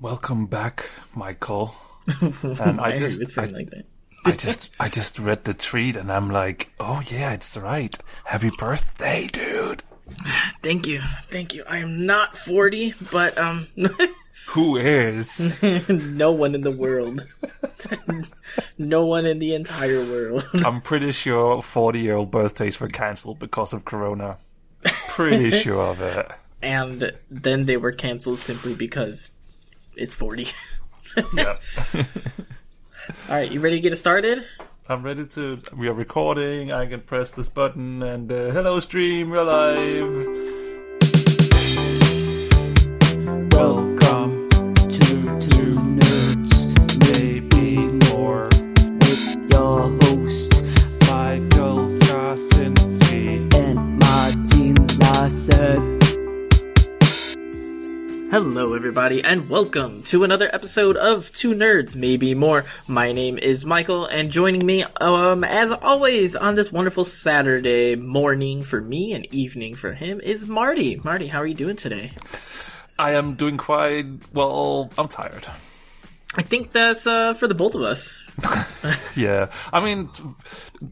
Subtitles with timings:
[0.00, 1.74] Welcome back, Michael.
[2.42, 3.84] And I you just, I, like that?
[4.24, 7.96] I just, I just read the tweet, and I'm like, oh yeah, it's right.
[8.24, 9.82] Happy birthday, dude.
[10.62, 11.00] Thank you,
[11.30, 11.64] thank you.
[11.68, 13.66] I am not forty, but um,
[14.48, 15.62] Who is?
[15.88, 17.26] no one in the world,
[18.78, 20.46] no one in the entire world.
[20.64, 24.38] I'm pretty sure 40 year old birthdays were cancelled because of Corona.
[25.08, 26.30] Pretty sure of it.
[26.62, 29.36] and then they were canceled simply because
[29.98, 30.48] it's forty.
[31.34, 31.58] Yeah.
[31.94, 32.04] All
[33.28, 34.44] right, you ready to get it started?
[34.88, 35.60] I'm ready to.
[35.76, 36.72] We are recording.
[36.72, 39.30] I can press this button, and uh, hello, stream.
[39.30, 40.48] We're live.
[43.52, 43.97] Welcome
[58.98, 62.64] everybody, and welcome to another episode of Two Nerds, Maybe More.
[62.88, 68.64] My name is Michael, and joining me, um, as always, on this wonderful Saturday morning
[68.64, 70.96] for me and evening for him is Marty.
[70.96, 72.10] Marty, how are you doing today?
[72.98, 74.90] I am doing quite well.
[74.98, 75.46] I'm tired.
[76.36, 78.18] I think that's uh, for the both of us.
[79.16, 80.22] Yeah, I mean, t-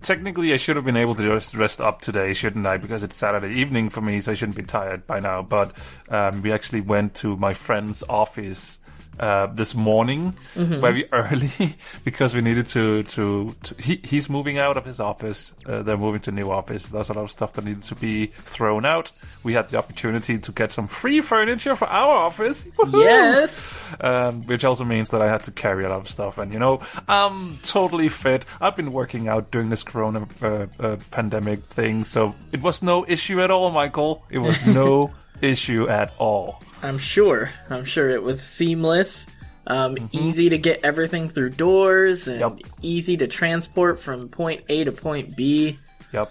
[0.02, 2.76] technically, I should have been able to just rest up today, shouldn't I?
[2.76, 5.42] Because it's Saturday evening for me, so I shouldn't be tired by now.
[5.42, 8.80] But um, we actually went to my friend's office
[9.18, 13.02] uh, this morning very early because we needed to.
[13.04, 15.52] to, to he, he's moving out of his office.
[15.64, 16.86] Uh, they're moving to a new office.
[16.86, 19.12] There's a lot of stuff that needed to be thrown out.
[19.42, 22.64] We had the opportunity to get some free furniture for our office.
[22.78, 23.02] Woohoo!
[23.02, 23.80] Yes!
[24.00, 26.38] um, which also means that I had to carry a lot of stuff.
[26.38, 28.44] And you know, I'm totally fit.
[28.60, 33.04] I've been working out during this Corona uh, uh, pandemic thing, so it was no
[33.06, 34.24] issue at all, Michael.
[34.30, 36.62] It was no issue at all.
[36.82, 37.50] I'm sure.
[37.70, 39.26] I'm sure it was seamless.
[39.66, 42.52] Um, Easy to get everything through doors and Yep.
[42.82, 45.78] easy to transport from point A to point B.
[46.12, 46.30] Yep.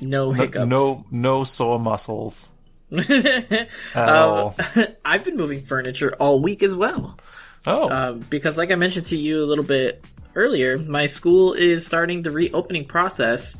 [0.00, 0.66] No No, hiccups.
[0.66, 2.50] no, no sore muscles
[2.90, 4.56] at Um, all.
[5.04, 7.18] I've been moving furniture all week as well.
[7.66, 10.02] Oh, Um, because, like I mentioned to you a little bit
[10.34, 13.56] earlier, my school is starting the reopening process.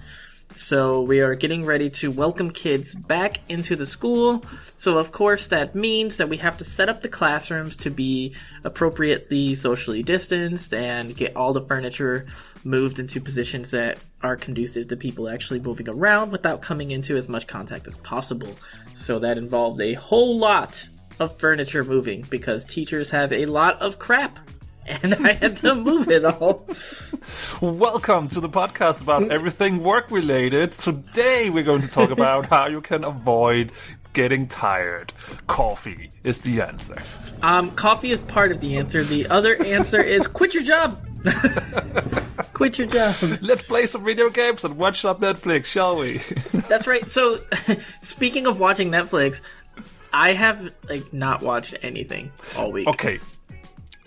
[0.59, 4.45] So we are getting ready to welcome kids back into the school.
[4.77, 8.35] So of course that means that we have to set up the classrooms to be
[8.65, 12.27] appropriately socially distanced and get all the furniture
[12.65, 17.29] moved into positions that are conducive to people actually moving around without coming into as
[17.29, 18.53] much contact as possible.
[18.97, 20.89] So that involved a whole lot
[21.21, 24.41] of furniture moving because teachers have a lot of crap.
[24.89, 26.67] And I had to move it all.
[27.61, 30.73] welcome to the podcast about everything work related.
[30.73, 33.73] Today we're going to talk about how you can avoid
[34.15, 35.13] getting tired.
[35.47, 37.03] Coffee is the answer.
[37.43, 39.05] Um, coffee is part of the answer.
[39.05, 41.05] The other answer is quit your job.
[42.55, 43.15] quit your job.
[43.43, 46.19] Let's play some video games and watch some Netflix, shall we?
[46.69, 47.09] That's right.
[47.09, 47.41] So,
[48.03, 49.41] speaking of watching Netflix,
[50.13, 52.89] I have like not watched anything all week.
[52.89, 53.21] okay,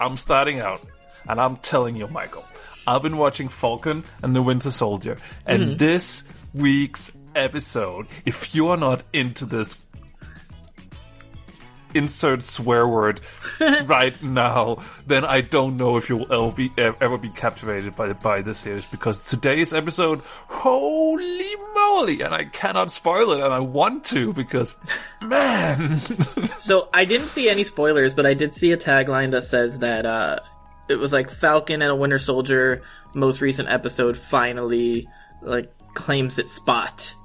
[0.02, 0.82] I'm starting out,
[1.30, 2.44] and I'm telling you, Michael,
[2.88, 5.78] I've been watching Falcon and the Winter Soldier, and mm-hmm.
[5.78, 6.24] this
[6.56, 9.78] week's episode, if you are not into this,
[11.96, 13.22] insert swear word
[13.86, 18.42] right now, then I don't know if you'll ever be ever be captivated by by
[18.42, 24.06] this series because today's episode, holy moly, and I cannot spoil it, and I want
[24.06, 24.80] to because,
[25.22, 26.00] man.
[26.58, 30.06] So I didn't see any spoilers, but I did see a tagline that says that
[30.06, 30.40] uh,
[30.88, 35.08] it was like Falcon and a Winter Soldier most recent episode finally
[35.42, 37.16] like claims its spot,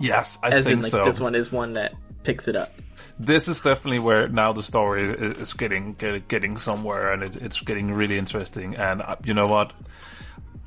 [0.00, 1.04] Yes, I as think in like so.
[1.04, 2.72] this one is one that picks it up.
[3.18, 7.60] this is definitely where now the story is, is getting getting somewhere and it, it's
[7.60, 9.72] getting really interesting and uh, you know what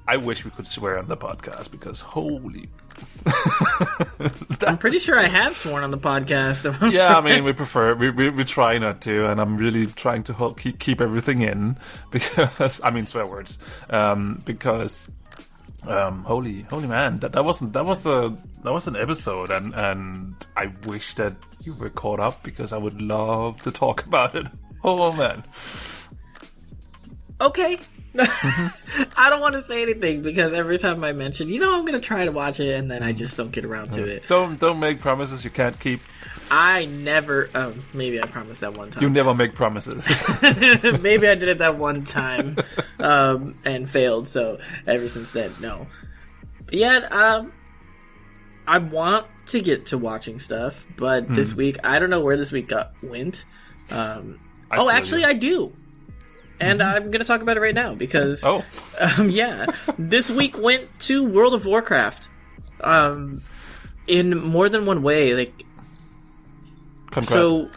[0.08, 2.70] i wish we could swear on the podcast because holy
[4.66, 6.66] I'm pretty sure I have sworn on the podcast.
[6.92, 10.24] yeah i mean we prefer we, we, we try not to and i'm really trying
[10.24, 11.78] to keep, keep everything in
[12.12, 15.10] because i mean swear words um because
[15.90, 19.74] um holy holy man that, that wasn't that was a that was an episode and
[19.74, 24.36] and i wish that you were caught up because i would love to talk about
[24.36, 24.46] it
[24.84, 25.44] oh man
[27.42, 27.80] okay.
[28.20, 32.00] I don't want to say anything because every time I mention, you know, I'm gonna
[32.00, 34.24] try to watch it, and then I just don't get around to it.
[34.28, 36.02] Don't don't make promises you can't keep.
[36.50, 37.50] I never.
[37.54, 39.04] Um, maybe I promised that one time.
[39.04, 40.08] You never make promises.
[41.02, 42.58] maybe I did it that one time
[43.00, 44.28] um, and failed.
[44.28, 45.88] So ever since then, no.
[46.66, 47.54] But yet, um,
[48.66, 52.52] I want to get to watching stuff, but this week I don't know where this
[52.52, 53.46] week got went.
[53.90, 54.40] Um,
[54.70, 55.28] Oh, actually, you.
[55.28, 55.74] I do.
[56.60, 58.66] And I'm going to talk about it right now because, oh,
[59.00, 59.68] um, yeah,
[59.98, 62.28] this week went to World of Warcraft.
[62.82, 63.42] Um,
[64.08, 65.34] in more than one way.
[65.36, 65.64] Like,
[67.26, 67.30] congrats.
[67.30, 67.70] so,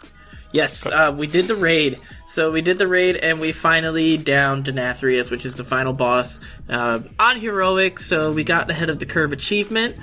[0.52, 1.98] yes, uh, we did the raid.
[2.28, 6.38] So we did the raid, and we finally downed Denathrius, which is the final boss,
[6.68, 7.98] uh, on heroic.
[7.98, 9.96] So we got ahead of the curve achievement.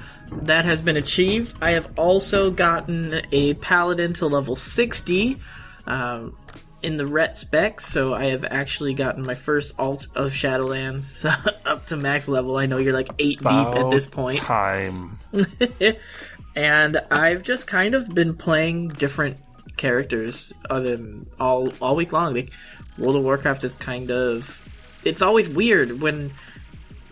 [0.43, 1.55] That has been achieved.
[1.61, 5.39] I have also gotten a paladin to level sixty.
[5.85, 6.35] Um,
[6.83, 11.25] in the ret spec, so I have actually gotten my first alt of Shadowlands
[11.65, 12.57] up to max level.
[12.57, 14.37] I know you're like eight deep at this point.
[14.37, 15.17] Time.
[16.57, 19.37] and I've just kind of been playing different
[19.77, 22.33] characters other than all all week long.
[22.33, 22.51] Like
[22.97, 24.59] World of Warcraft is kind of
[25.03, 26.33] it's always weird when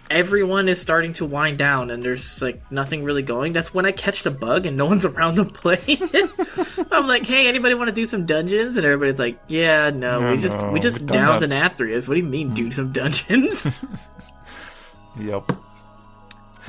[0.10, 3.54] everyone is starting to wind down and there's like nothing really going.
[3.54, 5.80] That's when I catch the bug and no one's around to play.
[6.92, 8.78] I'm like, hey, anybody want to do some dungeons?
[8.78, 12.08] And everybody's like, yeah, no, No, we just no, we just downed that." Denathrius.
[12.08, 13.86] What do you mean, do some dungeons?
[15.18, 15.54] Yep.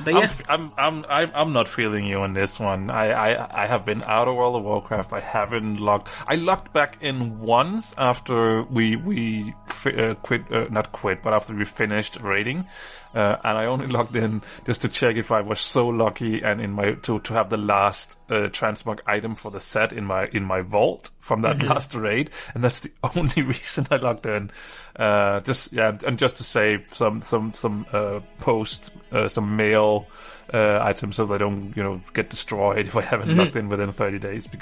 [0.03, 2.89] But yeah, I'm, I'm, I'm, I'm, not feeling you on this one.
[2.89, 5.13] I, I, I have been out of World of Warcraft.
[5.13, 6.09] I haven't logged.
[6.27, 9.53] I logged back in once after we, we
[9.85, 12.67] uh, quit, uh, not quit, but after we finished raiding.
[13.13, 16.61] Uh, and I only logged in just to check if I was so lucky and
[16.61, 20.27] in my, to, to have the last, uh, transmog item for the set in my,
[20.27, 22.29] in my vault from that last raid.
[22.53, 24.51] And that's the only reason I logged in.
[24.95, 30.07] Uh, just, yeah, and just to save some, some, some, uh, post, uh, some mail,
[30.53, 33.91] uh, items so they don't, you know, get destroyed if I haven't logged in within
[33.91, 34.47] 30 days.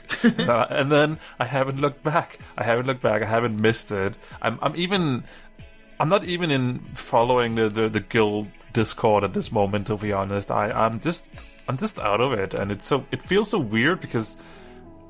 [0.46, 2.40] Uh, and then I haven't looked back.
[2.58, 3.22] I haven't looked back.
[3.22, 4.16] I haven't missed it.
[4.42, 5.24] I'm, I'm even,
[6.00, 9.88] I'm not even in following the, the, the guild Discord at this moment.
[9.88, 11.26] To be honest, I I'm just
[11.68, 14.36] I'm just out of it, and it's so it feels so weird because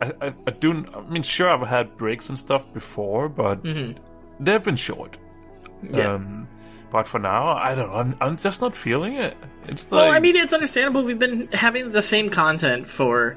[0.02, 3.64] I I, I do I mean sure I've had breaks and stuff before, but
[4.40, 5.18] they've been short.
[5.82, 6.14] yeah.
[6.14, 6.48] Um,
[6.92, 7.96] but for now, I don't know.
[7.96, 9.36] I'm I'm just not feeling it.
[9.68, 11.04] It's like Well, I mean, it's understandable.
[11.04, 13.36] We've been having the same content for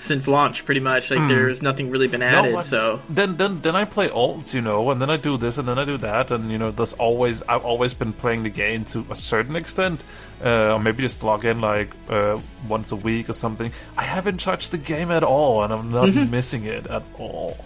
[0.00, 1.10] since launch, pretty much.
[1.10, 2.54] Like, there's nothing really been added.
[2.54, 5.58] but so then then then I play alts, you know, and then I do this
[5.58, 8.50] and then I do that, and you know, there's always I've always been playing the
[8.50, 10.00] game to a certain extent,
[10.44, 12.38] uh, or maybe just log in like uh,
[12.68, 13.70] once a week or something.
[13.96, 17.62] I haven't touched the game at all, and I'm not missing it at all.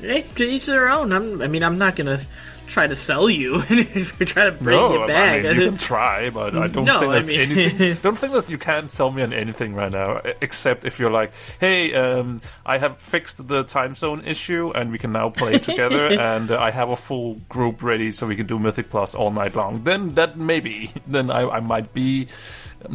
[0.00, 1.12] hey, to each their own.
[1.12, 2.20] I'm, I mean, I'm not gonna
[2.66, 5.44] try to sell you if you're trying to bring no, it back.
[5.44, 7.94] I mean, you can try, but I don't No, think I mean- anything.
[8.02, 11.32] Don't think that you can sell me on anything right now, except if you're like,
[11.60, 16.06] "Hey, um, I have fixed the time zone issue, and we can now play together,
[16.20, 19.30] and uh, I have a full group ready, so we can do Mythic Plus all
[19.30, 22.28] night long." Then that maybe, then I, I might be,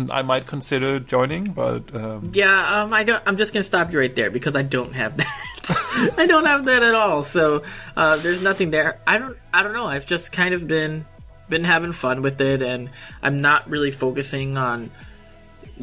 [0.09, 3.21] I might consider joining, but um, yeah, um, I don't.
[3.25, 6.13] I'm just gonna stop you right there because I don't have that.
[6.18, 7.21] I don't have that at all.
[7.24, 7.63] So
[7.95, 9.00] uh, there's nothing there.
[9.06, 9.38] I don't.
[9.53, 9.86] I don't know.
[9.86, 11.06] I've just kind of been
[11.50, 12.89] been having fun with it, and
[13.21, 14.91] I'm not really focusing on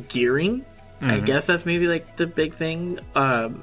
[0.08, 0.64] gearing.
[1.00, 3.00] I guess that's maybe like the big thing.
[3.14, 3.62] Um,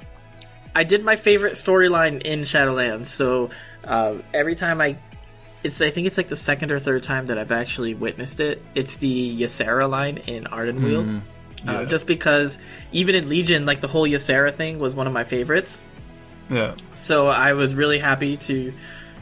[0.75, 3.49] I did my favorite storyline in Shadowlands, so
[3.83, 4.97] uh, every time I,
[5.63, 8.61] it's I think it's like the second or third time that I've actually witnessed it.
[8.75, 11.21] It's the Ysera line in Ardenweald.
[11.65, 12.59] Uh, just because
[12.91, 15.85] even in Legion, like the whole Ysera thing was one of my favorites.
[16.49, 18.73] yeah, So I was really happy to.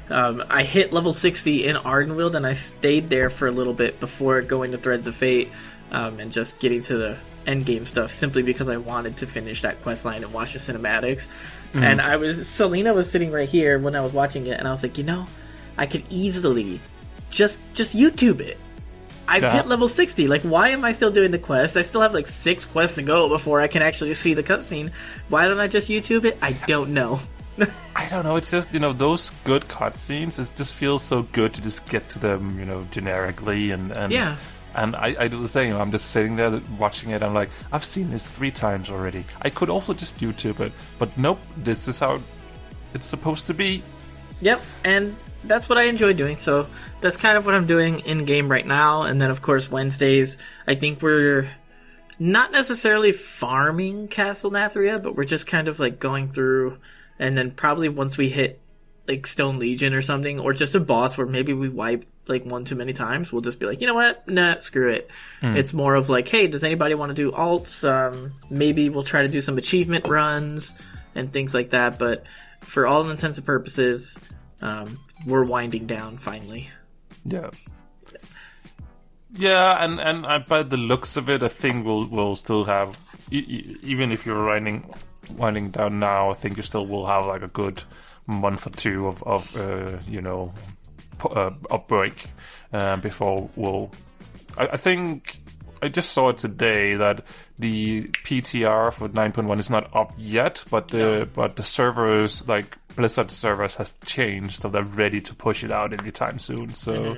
[0.10, 4.00] Um, I hit level 60 in Ardenweald and I stayed there for a little bit
[4.02, 5.52] before going to Threads of Fate
[5.92, 7.18] um, and just getting to the
[7.48, 10.60] end game stuff simply because I wanted to finish that quest line and watch the
[10.60, 11.28] cinematics.
[11.74, 12.50] And I was.
[12.50, 15.06] Selena was sitting right here when I was watching it and I was like, you
[15.06, 15.28] know,
[15.78, 16.80] I could easily
[17.30, 18.58] just just YouTube it.
[19.28, 19.54] I've Yeah.
[19.54, 20.28] hit level 60.
[20.28, 21.78] Like, why am I still doing the quest?
[21.78, 24.92] I still have like six quests to go before I can actually see the cutscene.
[25.30, 26.38] Why don't I just YouTube it?
[26.42, 27.20] I don't know.
[27.96, 28.36] I don't know.
[28.36, 30.40] It's just you know those good cutscenes.
[30.40, 34.12] It just feels so good to just get to them, you know, generically and and
[34.12, 34.36] Yeah.
[34.74, 35.76] And I, I do the same.
[35.76, 37.22] I'm just sitting there watching it.
[37.22, 39.26] I'm like, I've seen this three times already.
[39.42, 41.40] I could also just YouTube it, but nope.
[41.58, 42.22] This is how
[42.94, 43.84] it's supposed to be.
[44.40, 46.38] Yep, and that's what I enjoy doing.
[46.38, 46.68] So
[47.00, 49.04] that's kind of what I'm doing in game right now.
[49.04, 51.50] And then, of course, Wednesdays, I think we're
[52.20, 56.78] not necessarily farming Castle Nathria, but we're just kind of like going through.
[57.18, 58.60] And then probably once we hit
[59.08, 62.64] like Stone Legion or something, or just a boss where maybe we wipe like one
[62.64, 64.28] too many times, we'll just be like, you know what?
[64.28, 65.10] Nah, screw it.
[65.42, 67.84] It's more of like, hey, does anybody want to do alts?
[67.88, 70.80] Um, maybe we'll try to do some achievement runs
[71.16, 71.98] and things like that.
[71.98, 72.24] But
[72.60, 74.18] for all intents and purposes,
[74.62, 76.70] um, we're winding down finally.
[77.26, 77.50] Yeah.
[79.34, 82.98] Yeah, and and by the looks of it, I think we'll we'll still have
[83.32, 84.94] even if you're winding
[85.38, 86.32] winding down now.
[86.32, 87.82] I think you still will have like a good
[88.28, 90.54] month or two of, of uh, you know,
[91.18, 92.26] pu- uh, a break
[92.74, 93.92] uh, before we'll.
[94.58, 95.40] I, I think
[95.82, 97.24] I just saw today that
[97.58, 103.32] the PTR for 9.1 is not up yet, but the but the servers like Blizzard
[103.32, 106.74] servers have changed, so they're ready to push it out anytime soon.
[106.74, 107.18] So,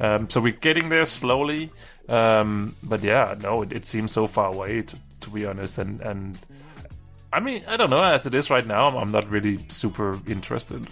[0.00, 1.70] um, so we're getting there slowly.
[2.08, 6.00] Um, but yeah, no, it, it seems so far away to, to be honest, and
[6.00, 6.38] and
[7.32, 8.88] I mean I don't know as it is right now.
[8.88, 10.86] I'm, I'm not really super interested.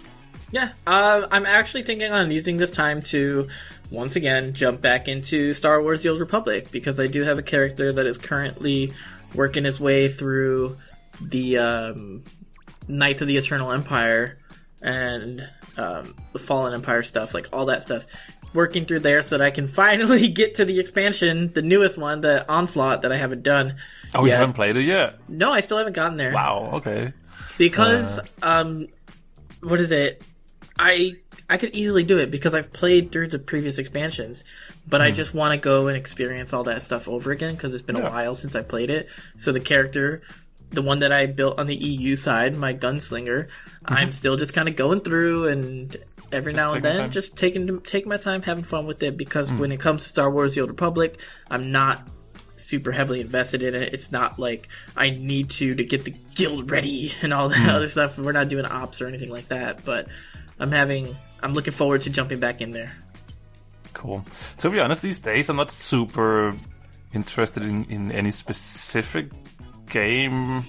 [0.51, 3.47] Yeah, uh, I'm actually thinking on using this time to
[3.91, 7.43] once again jump back into Star Wars: The Old Republic because I do have a
[7.43, 8.91] character that is currently
[9.35, 10.77] working his way through
[11.21, 12.23] the um,
[12.87, 14.37] Knights of the Eternal Empire
[14.81, 15.47] and
[15.77, 18.05] um, the Fallen Empire stuff, like all that stuff.
[18.53, 22.21] Working through there so that I can finally get to the expansion, the newest one,
[22.21, 23.77] the Onslaught that I haven't done.
[24.13, 25.17] Oh, you haven't played it yet?
[25.27, 26.69] No, I still haven't gotten there Wow.
[26.75, 27.13] Okay.
[27.57, 28.23] because Uh.
[28.43, 28.87] um
[29.61, 30.21] what is it
[30.77, 31.13] i
[31.49, 34.43] i could easily do it because i've played through the previous expansions
[34.87, 37.83] but i just want to go and experience all that stuff over again because it's
[37.83, 38.13] been a Hmm.
[38.13, 40.21] While since i played it so the character
[40.73, 43.47] the one that i built on the eu side my gunslinger
[43.85, 45.95] i'm still just kind of going through and
[46.31, 49.59] every now and then just taking taking my time having fun with it because Hmm.
[49.59, 51.17] when it comes to star wars the old republic
[51.51, 52.07] i'm not
[52.55, 53.93] super heavily invested in it.
[53.93, 57.69] It's not like I need to to get the guild ready and all that Hmm.
[57.69, 58.17] other stuff.
[58.17, 60.07] We're not doing ops or anything like that, but
[60.59, 62.93] I'm having I'm looking forward to jumping back in there.
[63.93, 64.23] Cool.
[64.59, 66.55] To be honest, these days I'm not super
[67.13, 69.29] interested in, in any specific
[69.89, 70.63] game.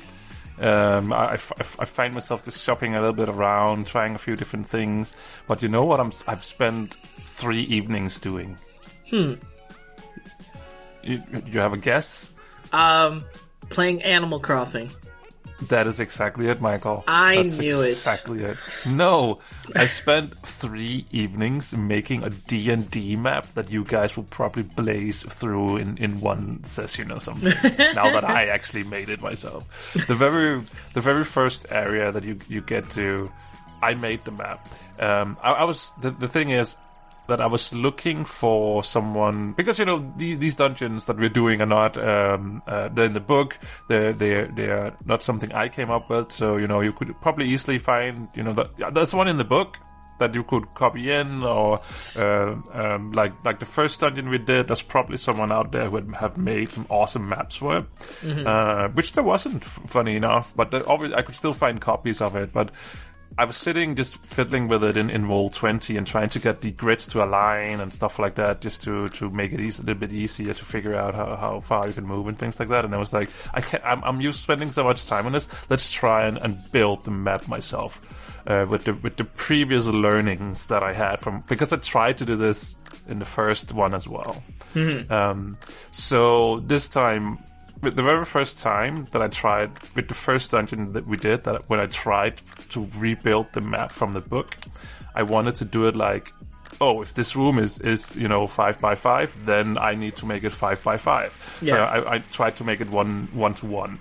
[0.61, 4.37] Um, I, I, I find myself just shopping a little bit around, trying a few
[4.37, 5.16] different things.
[5.49, 5.99] But you know what?
[6.00, 8.56] I'm I've spent three evenings doing.
[9.11, 9.35] Hmm.
[11.02, 12.30] You, you have a guess?
[12.73, 13.25] Um
[13.68, 14.90] playing Animal Crossing.
[15.62, 17.04] That is exactly it, Michael.
[17.06, 17.90] I That's knew it.
[17.90, 18.56] exactly it.
[18.87, 19.38] No,
[19.75, 25.76] I spent three evenings making a D&D map that you guys will probably blaze through
[25.76, 27.54] in, in one session or something.
[27.94, 29.92] now that I actually made it myself.
[30.08, 30.61] The very
[30.92, 33.30] the very first area that you you get to,
[33.80, 34.68] I made the map.
[34.99, 36.76] Um, I, I was the, the thing is
[37.28, 41.61] that I was looking for someone because you know the, these dungeons that we're doing
[41.61, 43.59] are not um, uh, they're in the book.
[43.88, 46.33] They're they're they're not something I came up with.
[46.33, 49.45] So you know you could probably easily find you know that there's one in the
[49.45, 49.78] book
[50.19, 51.81] that you could copy in or
[52.16, 54.69] uh, um, like like the first dungeon we did.
[54.69, 57.85] There's probably someone out there who would have made some awesome maps for it,
[58.47, 59.64] uh, which there wasn't.
[59.64, 62.71] Funny enough, but there, obviously I could still find copies of it, but.
[63.37, 66.61] I was sitting just fiddling with it in, in roll twenty and trying to get
[66.61, 69.87] the grids to align and stuff like that, just to, to make it easy, a
[69.87, 72.69] little bit easier to figure out how, how far you can move and things like
[72.69, 72.85] that.
[72.85, 75.33] And I was like, I can't, I'm, I'm used to spending so much time on
[75.33, 75.49] this.
[75.69, 78.00] Let's try and, and build the map myself
[78.47, 82.25] uh, with the with the previous learnings that I had from because I tried to
[82.25, 82.76] do this
[83.09, 84.43] in the first one as well.
[85.11, 85.59] Um,
[85.91, 87.38] so this time,
[87.83, 91.69] the very first time that I tried with the first dungeon that we did, that
[91.69, 92.40] when I tried
[92.71, 94.57] to rebuild the map from the book,
[95.14, 96.33] I wanted to do it like,
[96.81, 100.26] oh, if this room is is you know five by five, then I need to
[100.26, 101.33] make it five by five.
[101.61, 101.85] So Yeah.
[101.85, 103.99] I, I tried to make it one one to one.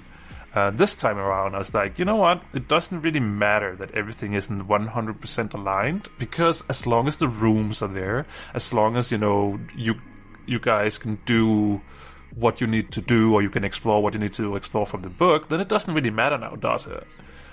[0.53, 2.43] Uh, this time around, I was like, you know what?
[2.53, 7.81] It doesn't really matter that everything isn't 100% aligned because as long as the rooms
[7.81, 9.95] are there, as long as you know you
[10.45, 11.81] you guys can do
[12.35, 15.01] what you need to do or you can explore what you need to explore from
[15.01, 17.05] the book, then it doesn't really matter now, does it?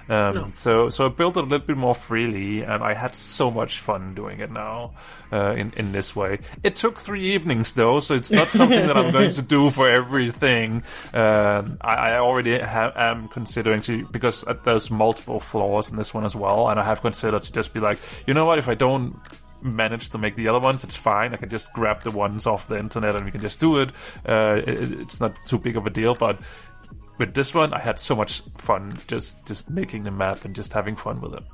[0.08, 3.48] Um, So, so I built it a little bit more freely, and I had so
[3.48, 4.94] much fun doing it now
[5.32, 6.40] uh, in in this way.
[6.64, 9.88] It took three evenings though, so it's not something that I'm going to do for
[9.88, 10.82] everything.
[11.14, 16.12] Um, I, I already ha- am considering to because uh, there's multiple floors in this
[16.12, 18.68] one as well, and I have considered to just be like, you know what, if
[18.68, 19.14] I don't
[19.62, 21.34] manage to make the other ones, it's fine.
[21.34, 23.90] I can just grab the ones off the internet and we can just do it.
[24.26, 26.38] Uh, it it's not too big of a deal, but
[27.18, 30.72] with this one, I had so much fun just just making the map and just
[30.72, 31.44] having fun with it.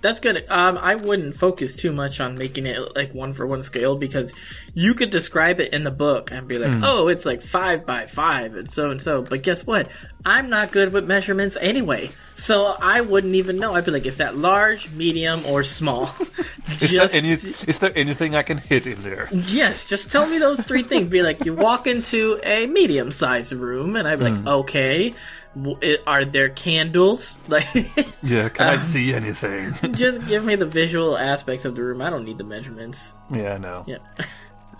[0.00, 0.44] That's good.
[0.50, 4.34] Um, I wouldn't focus too much on making it like one for one scale because
[4.74, 8.04] you could describe it in the book and be like, "Oh, it's like five by
[8.04, 9.88] five and so and so." But guess what?
[10.26, 13.74] I'm not good with measurements anyway, so I wouldn't even know.
[13.74, 16.10] I'd be like, "Is that large, medium, or small?"
[16.82, 17.30] Is there any?
[17.66, 19.30] Is there anything I can hit in there?
[19.32, 21.08] Yes, just tell me those three things.
[21.08, 25.14] Be like, you walk into a medium sized room, and I'd be like, okay, w-
[25.14, 25.16] it-
[26.06, 27.36] are there candles?
[27.48, 27.66] Like,
[28.22, 29.74] Yeah, can I see anything?
[29.92, 32.02] just give me the visual aspects of the room.
[32.02, 33.12] I don't need the measurements.
[33.30, 33.84] yeah, no.
[33.86, 33.98] Yeah.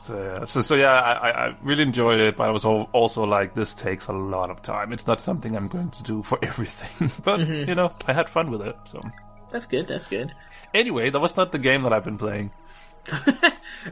[0.01, 3.23] So, yeah, so, so yeah, I, I- I really enjoyed it, but I was also
[3.25, 4.93] like, this takes a lot of time.
[4.93, 8.51] It's not something I'm going to do for everything, but you know, I had fun
[8.51, 8.77] with it.
[8.85, 9.01] So
[9.51, 9.87] That's good.
[9.89, 10.35] That's good.
[10.75, 12.51] Anyway, that was not the game that I've been playing.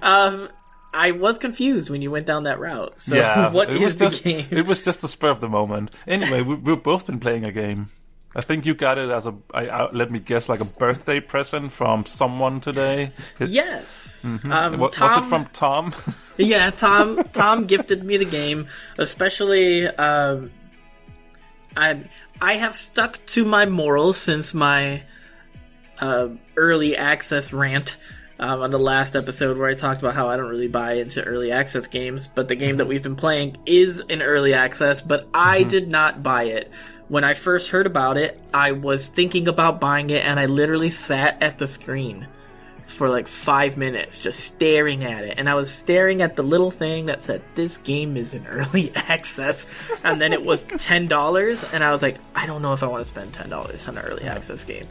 [0.02, 0.48] Um,
[0.94, 3.00] I was confused when you went down that route.
[3.00, 4.46] So, yeah, what it is was the just game?
[4.50, 5.94] it was just a spur of the moment.
[6.06, 7.88] Anyway, we, we've both been playing a game.
[8.34, 11.20] I think you got it as a I, I, let me guess like a birthday
[11.20, 13.12] present from someone today.
[13.38, 14.24] It- yes.
[14.24, 14.40] Um,
[14.78, 15.94] wa- was Tom, it from Tom?
[16.38, 17.22] Yeah, Tom.
[17.34, 18.68] Tom gifted me the game,
[18.98, 19.86] especially.
[19.86, 20.50] Um,
[21.76, 22.04] I
[22.40, 25.02] I have stuck to my morals since my
[25.98, 27.96] uh, early access rant
[28.42, 31.22] um, on the last episode where I talked about how I don't really buy into
[31.22, 32.90] early access games, but the game that mm-hmm.
[32.90, 35.68] we've been playing is in early access, but I mm-hmm.
[35.68, 36.68] did not buy it.
[37.06, 40.90] When I first heard about it, I was thinking about buying it, and I literally
[40.90, 42.26] sat at the screen
[42.86, 45.38] for like five minutes just staring at it.
[45.38, 48.92] And I was staring at the little thing that said, This game is in early
[48.94, 49.66] access.
[50.02, 51.72] And then it was $10.
[51.74, 54.04] And I was like, I don't know if I want to spend $10 on an
[54.04, 54.28] early mm-hmm.
[54.28, 54.88] access game.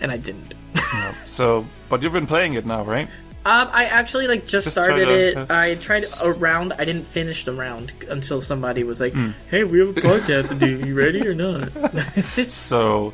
[0.00, 0.54] And I didn't.
[1.26, 3.08] so, but you've been playing it now, right?
[3.46, 5.50] Um, I actually like just, Just started to- it.
[5.50, 6.72] I tried a round.
[6.72, 9.30] I didn't finish the round until somebody was like, Hmm.
[9.50, 10.84] "Hey, we have a podcast to do.
[10.84, 11.70] You ready or not?"
[12.50, 13.12] So,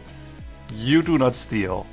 [0.74, 1.86] you do not steal.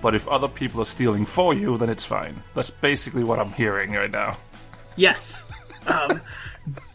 [0.00, 2.42] But if other people are stealing for you, then it's fine.
[2.54, 4.36] That's basically what I'm hearing right now.
[4.96, 5.44] yes.
[5.86, 6.22] Um,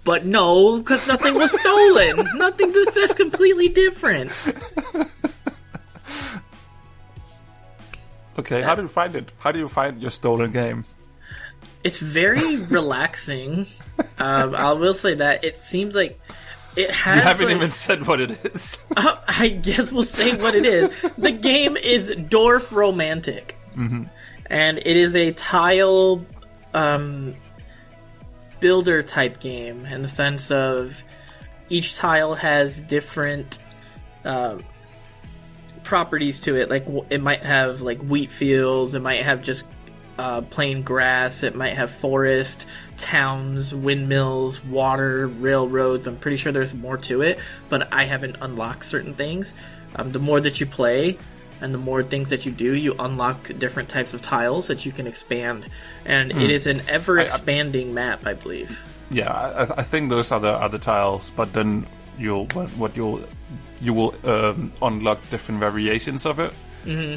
[0.04, 2.28] but no, because nothing was stolen.
[2.38, 2.72] nothing.
[2.72, 4.32] This is completely different.
[8.40, 9.32] Okay, how do you find it?
[9.40, 10.86] How do you find your stolen game?
[11.84, 13.66] It's very relaxing.
[14.18, 16.20] Um, I will say that it seems like
[16.76, 17.16] it has.
[17.16, 18.82] You haven't like- even said what it is.
[18.96, 20.90] Uh, I guess we'll say what it is.
[21.18, 23.52] the game is Dorfromantik,
[24.46, 26.26] and it is a tile
[26.74, 27.36] um,
[28.60, 31.02] builder type game in the sense of
[31.70, 33.60] each tile has different
[34.26, 34.64] um
[35.90, 36.70] properties to it.
[36.70, 39.66] Like it might have like wheat fields, it might have just
[40.20, 42.68] uh, plain grass, it might have forest,
[42.98, 46.06] towns, windmills, water, railroads.
[46.06, 49.56] I'm pretty sure there's more to it, but I haven't unlocked certain things.
[49.96, 51.18] Um, the more that you play,
[51.60, 54.92] and the more things that you do, you unlock different types of tiles that you
[54.92, 55.66] can expand,
[56.06, 58.80] and it is an ever expanding map, I believe.
[59.10, 61.88] Yeah, I, I think those are the other tiles, but then
[62.20, 63.24] you'll what, what you'll
[63.82, 66.54] you will um, unlock different variations of it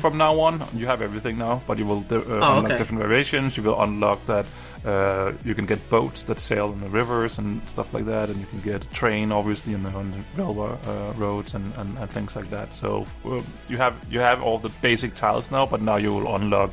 [0.00, 0.62] from now on.
[0.74, 2.78] You have everything now, but you will uh, unlock Oh, okay.
[2.78, 3.56] different variations.
[3.56, 4.44] You will unlock that
[4.84, 8.40] uh, you can get boats that sail on the rivers and stuff like that, and
[8.40, 11.96] you can get a train, obviously, in the, on the railroad uh, roads and, and,
[11.98, 12.74] and things like that.
[12.74, 16.34] So uh, you have you have all the basic tiles now, but now you will
[16.34, 16.70] unlock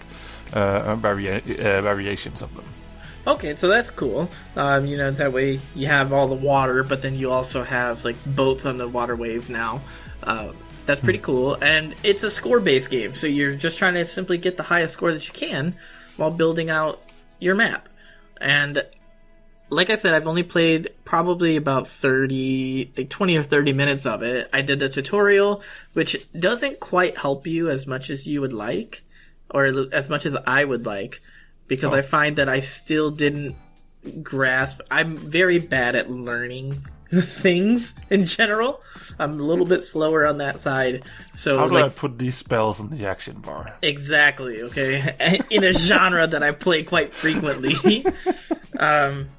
[0.53, 2.65] uh, varia- uh, variations of them.
[3.29, 4.27] Okay, so that's cool.
[4.55, 8.03] Um, you know, that way you have all the water, but then you also have
[8.03, 9.81] like boats on the waterways now.
[10.23, 10.51] Uh,
[10.87, 14.57] that's pretty cool, and it's a score-based game, so you're just trying to simply get
[14.57, 15.75] the highest score that you can
[16.17, 17.03] while building out
[17.39, 17.87] your map.
[18.41, 18.83] And
[19.69, 24.23] like I said, I've only played probably about 30, like 20 or 30 minutes of
[24.23, 24.49] it.
[24.51, 25.61] I did the tutorial,
[25.93, 29.03] which doesn't quite help you as much as you would like,
[29.51, 31.21] or as much as I would like,
[31.69, 33.55] because I find that I still didn't
[34.21, 34.81] grasp.
[34.91, 38.81] I'm very bad at learning things in general.
[39.17, 41.05] I'm a little bit slower on that side.
[41.33, 43.77] So How do like, I put these spells in the action bar?
[43.81, 44.63] Exactly.
[44.63, 48.05] Okay, in a genre that I play quite frequently.
[48.79, 49.29] um,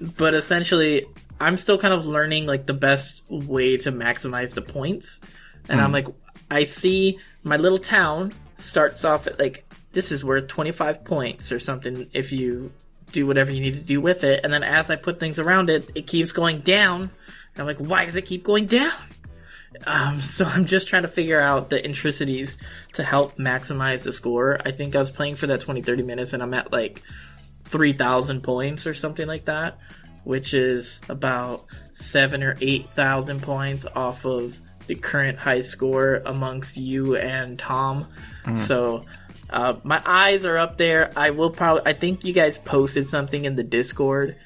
[0.00, 1.06] but essentially,
[1.40, 5.20] I'm still kind of learning like the best way to maximize the points,
[5.68, 6.06] and I'm like,
[6.50, 9.65] I see my little town starts off at like
[9.96, 12.70] this is worth 25 points or something if you
[13.12, 15.70] do whatever you need to do with it, and then as I put things around
[15.70, 17.00] it, it keeps going down.
[17.00, 17.10] And
[17.56, 18.92] I'm like, why does it keep going down?
[19.86, 22.58] Um, so I'm just trying to figure out the intricacies
[22.92, 24.60] to help maximize the score.
[24.66, 27.00] I think I was playing for that 20, 30 minutes and I'm at like
[27.64, 29.78] 3,000 points or something like that,
[30.24, 37.16] which is about seven or 8,000 points off of the current high score amongst you
[37.16, 38.08] and Tom.
[38.56, 39.04] So,
[39.50, 41.10] uh, my eyes are up there.
[41.16, 44.36] I will probably, I think you guys posted something in the Discord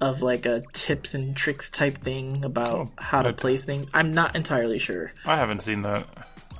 [0.00, 3.86] of like a tips and tricks type thing about Oh, how to place things.
[3.92, 5.12] I'm not entirely sure.
[5.26, 6.06] I haven't seen that.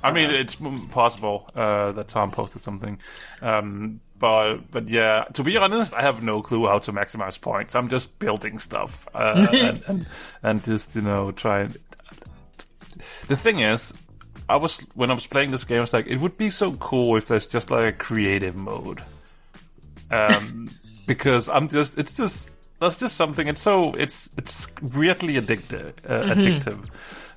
[0.03, 0.55] I mean, it's
[0.91, 2.97] possible uh, that Tom posted something,
[3.41, 5.25] um, but but yeah.
[5.33, 7.75] To be honest, I have no clue how to maximize points.
[7.75, 10.07] I'm just building stuff uh, and, and
[10.41, 11.67] and just you know try.
[13.27, 13.93] The thing is,
[14.51, 16.73] I was when I was playing this game, I was like, it would be so
[16.73, 19.01] cool if there's just like a creative mode,
[20.09, 20.69] um,
[21.07, 23.47] because I'm just it's just that's just something.
[23.47, 26.89] It's so it's it's weirdly addictive, uh, addictive.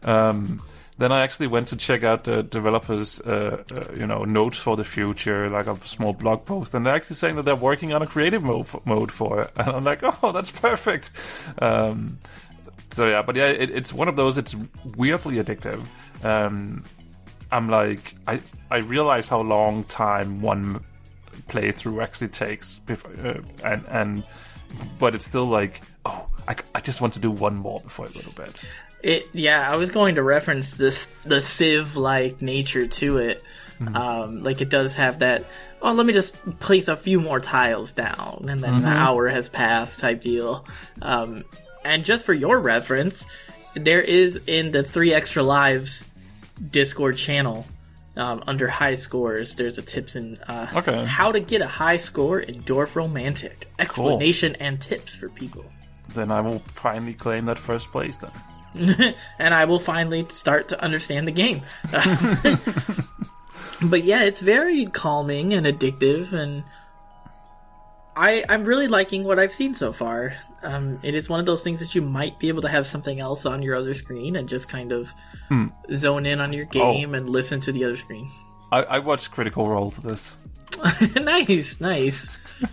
[0.06, 0.60] Um,
[0.96, 4.76] then I actually went to check out the developers, uh, uh, you know, notes for
[4.76, 8.02] the future, like a small blog post, and they're actually saying that they're working on
[8.02, 11.10] a creative mode for, mode for it, and I'm like, oh, that's perfect.
[11.58, 12.18] Um,
[12.90, 14.38] so yeah, but yeah, it, it's one of those.
[14.38, 14.54] It's
[14.96, 15.82] weirdly addictive.
[16.22, 16.84] Um,
[17.54, 18.40] I'm like, I
[18.70, 20.84] I realize how long time one
[21.48, 24.24] playthrough actually takes, before, uh, and and
[24.98, 28.08] but it's still like, oh, I, I just want to do one more before I
[28.10, 28.54] go to bed.
[29.02, 33.42] It yeah, I was going to reference this the Civ like nature to it.
[33.94, 35.44] Um, like it does have that.
[35.82, 39.48] Oh, let me just place a few more tiles down, and then an hour has
[39.48, 40.66] passed type deal.
[41.02, 41.44] Um,
[41.84, 43.26] and just for your reference,
[43.74, 46.04] there is in the three extra lives
[46.70, 47.66] Discord channel
[48.16, 49.56] um, under high scores.
[49.56, 51.04] There's a tips and uh, Okay.
[51.04, 55.64] how to get a high score in Dwarf Romantic explanation and tips for people.
[56.14, 58.18] Then I will finally claim that first place.
[58.18, 58.30] Then
[59.38, 61.62] and I will finally start to understand the game.
[63.82, 66.64] but yeah, it's very calming and addictive, and
[68.16, 70.34] I I'm really liking what I've seen so far.
[70.62, 73.20] Um, it is one of those things that you might be able to have something
[73.20, 75.12] else on your other screen and just kind of
[75.92, 78.30] zone in on your game and listen to the other screen.
[78.72, 80.36] I, I watched Critical Role to this.
[81.16, 82.28] nice, nice.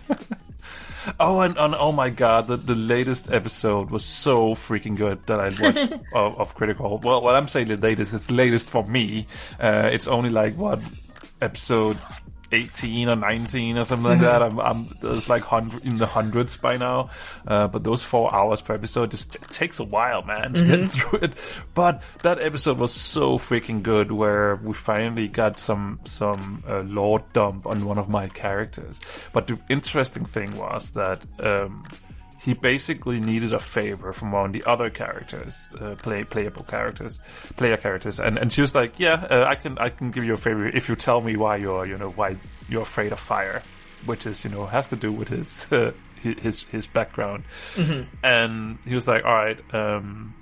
[1.18, 5.40] Oh, and, and oh my god, the, the latest episode was so freaking good that
[5.40, 6.98] I watched of, of Critical.
[6.98, 9.26] Well, what I'm saying the latest, it's latest for me.
[9.58, 10.80] Uh, it's only like what
[11.40, 11.96] episode
[12.52, 14.42] 18 or 19 or something like that.
[14.42, 17.10] I'm, I'm there's like hundred in the hundreds by now.
[17.46, 20.90] Uh, but those four hours per episode just t- takes a while, man, to get
[20.90, 21.32] through it.
[21.74, 27.24] But that episode was so freaking good, where we finally got some some uh, lore
[27.32, 29.00] dump on one of my characters.
[29.32, 31.22] But the interesting thing was that.
[31.40, 31.84] Um,
[32.42, 37.20] he basically needed a favor from one of the other characters, uh, play playable characters,
[37.56, 40.34] player characters, and and she was like, "Yeah, uh, I can I can give you
[40.34, 42.36] a favor if you tell me why you're you know why
[42.68, 43.62] you're afraid of fire,
[44.06, 47.44] which is you know has to do with his uh, his his background."
[48.24, 50.34] And he was like, "All right, um,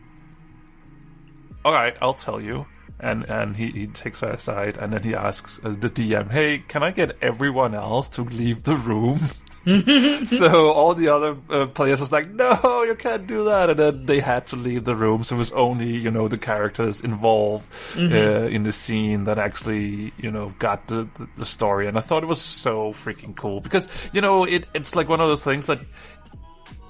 [1.64, 2.66] all right, I'll tell you."
[2.98, 6.64] And and he, he takes her aside, and then he asks uh, the DM, "Hey,
[6.66, 9.20] can I get everyone else to leave the room?"
[10.24, 14.06] so all the other uh, players was like, "No, you can't do that," and then
[14.06, 15.22] they had to leave the room.
[15.22, 17.68] So it was only you know the characters involved
[17.98, 21.88] uh, in the scene that actually you know got the, the the story.
[21.88, 25.20] And I thought it was so freaking cool because you know it it's like one
[25.20, 25.80] of those things that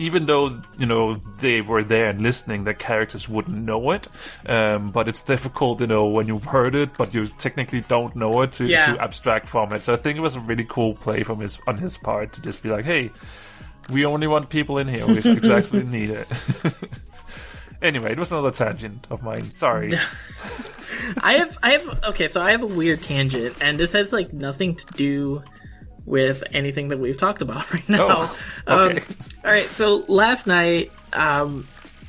[0.01, 4.09] even though you know they were there and listening, the characters wouldn't know it.
[4.47, 8.41] Um, but it's difficult, you know, when you've heard it, but you technically don't know
[8.41, 8.95] it to, Yeah.
[8.95, 9.85] to abstract from it.
[9.85, 12.41] So I think it was a really cool play from his on his part to
[12.43, 13.11] just be like, "Hey,
[13.93, 15.07] we only want people in here.
[15.07, 15.19] We
[15.53, 16.27] actually need it."
[17.83, 19.51] anyway, it was another tangent of mine.
[19.51, 19.93] Sorry.
[21.23, 24.33] I have I have okay, so I have a weird tangent, and this has like
[24.33, 25.43] nothing to do
[26.07, 28.09] with anything that we've talked about right now.
[28.11, 29.01] Oh, okay.
[29.01, 29.07] Um,
[29.45, 31.69] all right, so last night, um,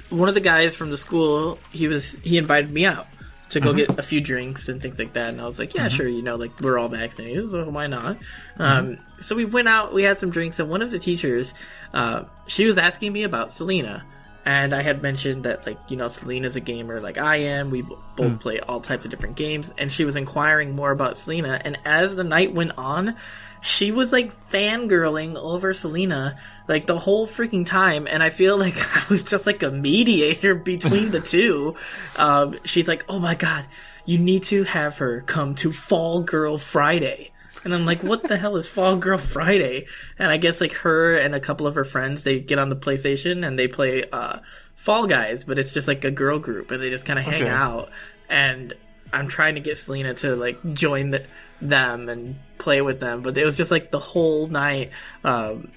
[0.10, 3.08] one of the guys from the school he was he invited me out
[3.52, 5.90] to go get a few drinks and things like that, and I was like, yeah,
[5.90, 8.18] sure, you know, like we're all vaccinated, so why not?
[8.58, 11.54] Um, so we went out, we had some drinks, and one of the teachers,
[11.94, 14.06] uh, she was asking me about Selena.
[14.46, 17.70] And I had mentioned that, like, you know, Selena's a gamer like I am.
[17.70, 17.84] We
[18.16, 19.72] both play all types of different games.
[19.78, 21.62] And she was inquiring more about Selena.
[21.64, 23.18] And as the night went on,
[23.62, 28.08] she was like fangirling over Selena like the whole freaking time.
[28.08, 31.76] And I feel like I was just like a mediator between the two.
[32.16, 33.66] Um, she's like, oh my god,
[34.06, 37.32] you need to have her come to Fall Girl Friday.
[37.64, 39.86] And I'm like, what the hell is Fall Girl Friday?
[40.18, 42.76] And I guess like her and a couple of her friends, they get on the
[42.76, 44.40] PlayStation and they play uh,
[44.76, 47.44] Fall Guys, but it's just like a girl group and they just kind of hang
[47.44, 47.48] Okay.
[47.52, 47.92] out.
[48.30, 48.74] And
[49.14, 51.24] I'm trying to get Selena to like join the,
[51.62, 54.90] them and play with them, but it was just like the whole night.
[55.24, 55.72] Um,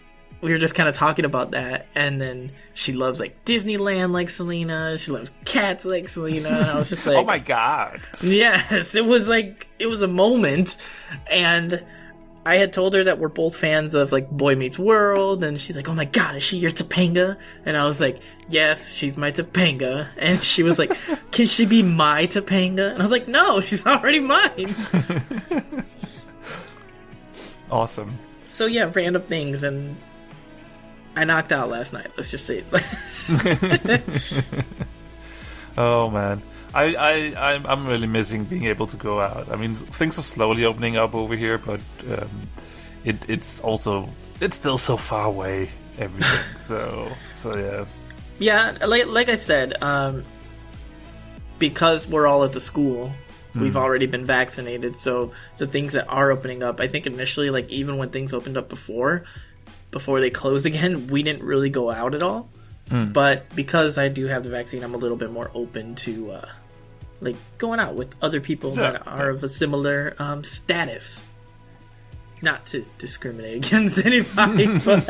[0.45, 4.29] we were just kind of talking about that, and then she loves like Disneyland like
[4.29, 4.99] Selena.
[4.99, 6.51] She loves cats like Selena.
[6.51, 8.03] And I was just oh like, oh my god.
[8.23, 10.77] Yes, it was like it was a moment,
[11.31, 11.83] and
[12.45, 15.77] I had told her that we're both fans of like Boy Meets World, and she's
[15.77, 19.33] like, "Oh my god, is she your Topanga?" And I was like, "Yes, she's my
[19.33, 20.93] Topanga." And she was like,
[21.31, 24.77] "Can she be my Topanga?" And I was like, "No, she's already mine."
[27.71, 28.19] Awesome.
[28.47, 29.97] so yeah, random things, and
[31.17, 32.09] I knocked out last night.
[32.17, 32.65] Let's just say,
[35.77, 36.41] Oh man,
[36.73, 39.51] I I I'm, I'm really missing being able to go out.
[39.51, 42.49] I mean, things are slowly opening up over here, but um,
[43.05, 44.09] it it's also
[44.41, 45.69] it's still so far away.
[45.99, 46.41] Everything.
[46.61, 47.85] so so yeah.
[48.39, 50.25] yeah, like like I said, um,
[51.59, 53.13] because we're all at the school,
[53.53, 53.63] Hmm.
[53.63, 54.97] we've already been vaccinated.
[54.97, 58.57] So the things that are opening up, I think initially, like even when things opened
[58.57, 59.25] up before,
[59.95, 62.51] before they closed again, we didn't really go out at all.
[62.91, 63.13] Hmm.
[63.13, 66.49] But because I do have the vaccine, I'm a little bit more open to uh,
[67.21, 71.25] like going out with other people Yeah, that are of a similar um, status.
[72.43, 75.09] Not to discriminate against anybody, but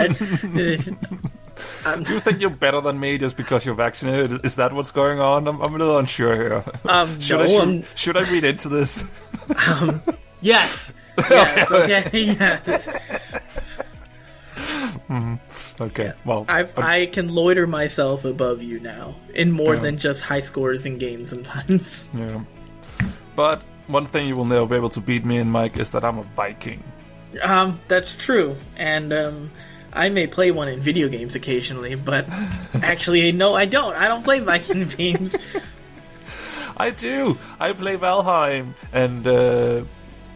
[1.86, 4.44] uh, Do you think you're better than me just because you're vaccinated?
[4.44, 5.48] Is that what's going on?
[5.48, 6.64] I'm, I'm a little unsure here.
[6.84, 9.10] um, should, no, I, should, um, should I read into this?
[10.42, 13.00] yes, yes, okay, yes.
[15.80, 20.40] Okay, well, I've, I can loiter myself above you now in more than just high
[20.40, 22.08] scores in games sometimes.
[22.14, 22.42] yeah.
[23.36, 26.04] But one thing you will never be able to beat me in, Mike, is that
[26.04, 26.82] I'm a Viking.
[27.42, 29.50] Um, that's true, and um,
[29.92, 32.26] I may play one in video games occasionally, but
[32.74, 33.94] actually, no, I don't.
[33.94, 35.36] I don't play Viking games.
[36.76, 37.38] I do.
[37.60, 39.84] I play Valheim, and uh,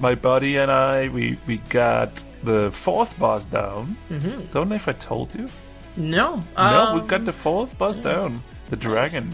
[0.00, 3.96] my buddy and I, we we got the fourth boss down.
[4.10, 4.52] Mm-hmm.
[4.52, 5.48] Don't know if I told you.
[5.96, 8.38] No, no, um, we got the fourth boss down.
[8.70, 9.32] The dragon,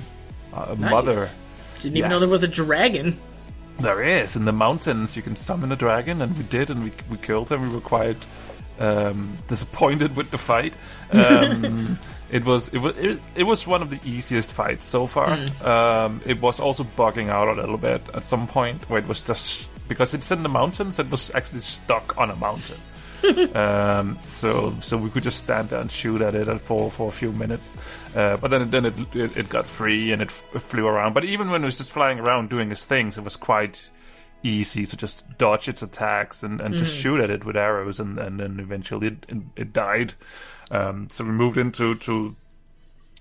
[0.55, 1.29] uh, mother.
[1.81, 3.18] Didn't even know there was a dragon.
[3.81, 5.16] There is in the mountains.
[5.16, 7.62] You can summon a dragon, and we did, and we we killed him.
[7.62, 8.16] We were quite
[8.79, 10.77] um, disappointed with the fight.
[11.12, 11.98] Um,
[12.31, 15.38] it was it was it, it was one of the easiest fights so far.
[15.62, 19.20] Um, it was also bugging out a little bit at some point where it was
[19.20, 20.99] just because it's in the mountains.
[20.99, 22.81] It was actually stuck on a mountain.
[23.55, 27.12] um, so so we could just stand there and shoot at it for for a
[27.12, 27.75] few minutes,
[28.14, 31.14] uh, but then then it, it it got free and it f- flew around.
[31.14, 33.88] But even when it was just flying around doing its things, it was quite
[34.42, 38.18] easy to just dodge its attacks and, and just shoot at it with arrows, and,
[38.18, 40.12] and then eventually it, it, it died.
[40.70, 42.37] Um, so we moved into to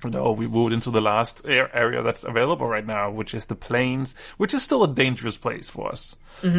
[0.10, 3.56] no, we moved into the last air area that's available right now, which is the
[3.56, 6.16] plains, which is still a dangerous place for us.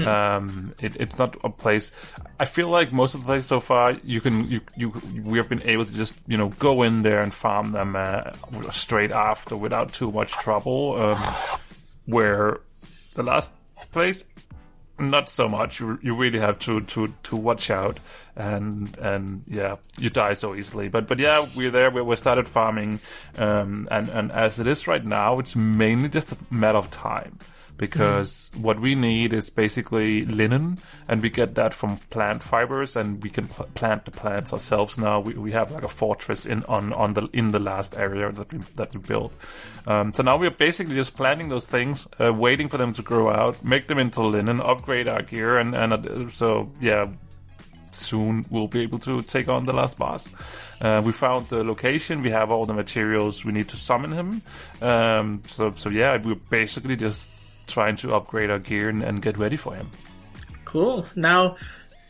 [0.06, 1.92] Um, it, it's not a place.
[2.38, 4.92] I feel like most of the places so far, you can you you
[5.24, 8.32] we have been able to just you know go in there and farm them uh,
[8.70, 11.00] straight after without too much trouble.
[11.00, 11.34] Um,
[12.06, 12.60] where
[13.14, 13.52] the last
[13.92, 14.24] place
[14.98, 15.80] not so much.
[15.80, 17.98] You, you really have to, to, to watch out,
[18.36, 20.88] and and yeah, you die so easily.
[20.88, 21.90] But but yeah, we're there.
[21.90, 23.00] We, we started farming,
[23.36, 27.38] um, and and as it is right now, it's mainly just a matter of time.
[27.76, 33.20] Because what we need is basically linen, and we get that from plant fibers, and
[33.20, 34.96] we can pl- plant the plants ourselves.
[34.96, 38.30] Now we, we have like a fortress in on, on the in the last area
[38.30, 39.32] that we that we built.
[39.86, 43.28] Um, so now we're basically just planting those things, uh, waiting for them to grow
[43.28, 47.06] out, make them into linen, upgrade our gear, and and uh, so yeah,
[47.90, 50.28] soon we'll be able to take on the last boss.
[50.80, 52.22] Uh, we found the location.
[52.22, 54.42] We have all the materials we need to summon him.
[54.80, 57.30] Um, so so yeah, we're basically just
[57.66, 59.90] trying to upgrade our gear and, and get ready for him.
[60.64, 61.06] Cool.
[61.14, 61.56] Now,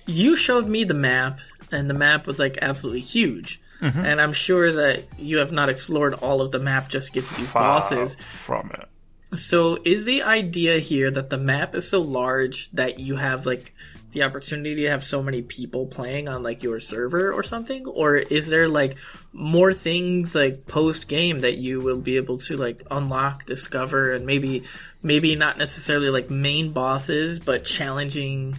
[0.06, 1.38] you showed me the map,
[1.70, 3.60] and the map was like absolutely huge.
[3.80, 4.04] Mm-hmm.
[4.04, 7.24] And I'm sure that you have not explored all of the map just to get
[7.24, 8.14] to these Far bosses.
[8.14, 9.38] from it.
[9.38, 13.74] So, is the idea here that the map is so large that you have like
[14.14, 17.87] the opportunity to have so many people playing on like your server or something?
[17.87, 18.96] Or is there like
[19.33, 24.24] more things like post game that you will be able to like unlock, discover, and
[24.24, 24.64] maybe,
[25.03, 28.57] maybe not necessarily like main bosses, but challenging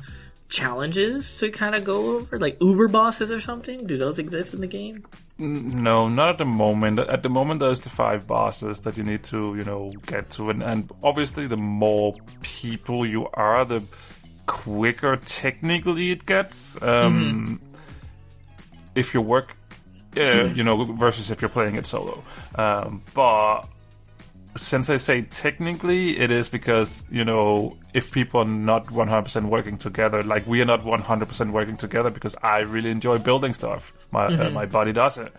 [0.48, 2.38] challenges to kind of go over?
[2.38, 3.88] Like Uber bosses or something?
[3.88, 5.06] Do those exist in the game?
[5.38, 7.00] No, not at the moment.
[7.00, 10.50] At the moment, there's the five bosses that you need to, you know, get to,
[10.50, 13.84] and, and obviously, the more people you are, the
[14.46, 16.82] quicker technically it gets.
[16.82, 17.60] Um,
[18.96, 19.56] If you work,
[20.18, 22.24] uh, you know, versus if you're playing it solo.
[22.56, 23.64] Um, but
[24.58, 29.78] since I say technically, it is because you know if people are not 100% working
[29.78, 33.92] together, like we are not 100% working together, because I really enjoy building stuff.
[34.12, 35.34] My uh, my body does it.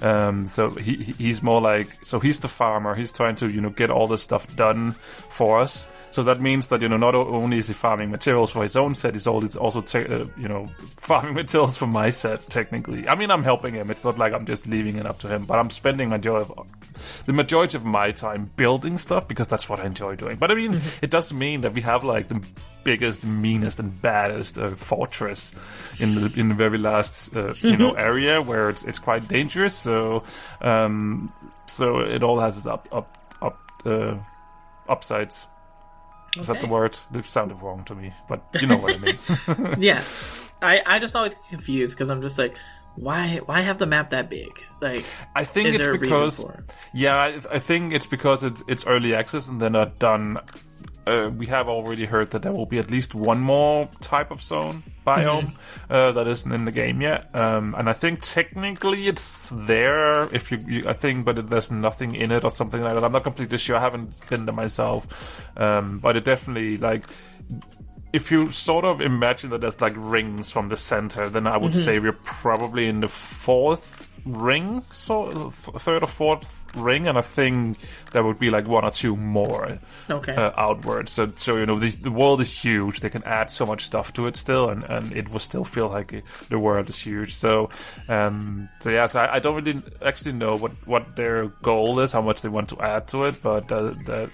[0.00, 2.94] Um, so he he- he's more like so he's the farmer.
[2.94, 4.96] He's trying to you know get all this stuff done
[5.28, 5.86] for us.
[6.12, 8.94] So that means that you know not only is he farming materials for his own
[8.94, 12.48] set, he's also te- uh, you know farming materials for my set.
[12.50, 13.90] Technically, I mean I'm helping him.
[13.90, 16.66] It's not like I'm just leaving it up to him, but I'm spending majority of,
[17.24, 20.36] the majority of my time building stuff because that's what I enjoy doing.
[20.36, 22.44] But I mean, it does mean that we have like the
[22.84, 25.54] biggest, meanest, and baddest uh, fortress
[25.98, 29.74] in the in the very last uh, you know area where it's it's quite dangerous.
[29.74, 30.24] So
[30.60, 31.32] um,
[31.66, 34.16] so it all has its up up up uh,
[34.88, 35.46] upsides.
[36.38, 36.72] Is that the Okay.
[36.72, 36.98] word?
[37.14, 39.18] It sounded wrong to me, but you know what I mean.
[39.82, 40.02] yeah.
[40.62, 42.56] I, I just always get confused because I'm just like,
[42.94, 44.50] why why have the map that big?
[44.80, 46.46] Like, I think it's because it?
[46.94, 50.38] yeah, I, I think it's because it's it's early access and they're not done.
[51.04, 54.40] Uh, we have already heard that there will be at least one more type of
[54.40, 55.92] zone biome Mm-hmm.
[55.92, 60.32] uh, that isn't in the game yet, um, and I think technically it's there.
[60.32, 63.02] If you, you I think, but it, there's nothing in it or something like that.
[63.02, 63.76] I'm not completely sure.
[63.76, 65.06] I haven't been there myself,
[65.56, 67.02] um, but it definitely like
[68.12, 71.64] if you sort of imagine that there's like rings from the center, then I Mm-hmm.
[71.64, 77.18] would say we're probably in the fourth ring, so th- third or fourth ring, and
[77.18, 77.78] I think
[78.12, 80.34] there would be like one or two more Okay.
[80.34, 81.12] uh, outwards.
[81.12, 83.00] So, so you know, the, the world is huge.
[83.00, 85.88] They can add so much stuff to it still, and, and it will still feel
[85.88, 87.34] like it, the world is huge.
[87.34, 87.70] So,
[88.08, 92.12] um, so yeah, so I, I don't really actually know what what their goal is,
[92.12, 94.30] how much they want to add to it, but uh, that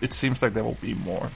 [0.00, 1.30] it seems like there will be more.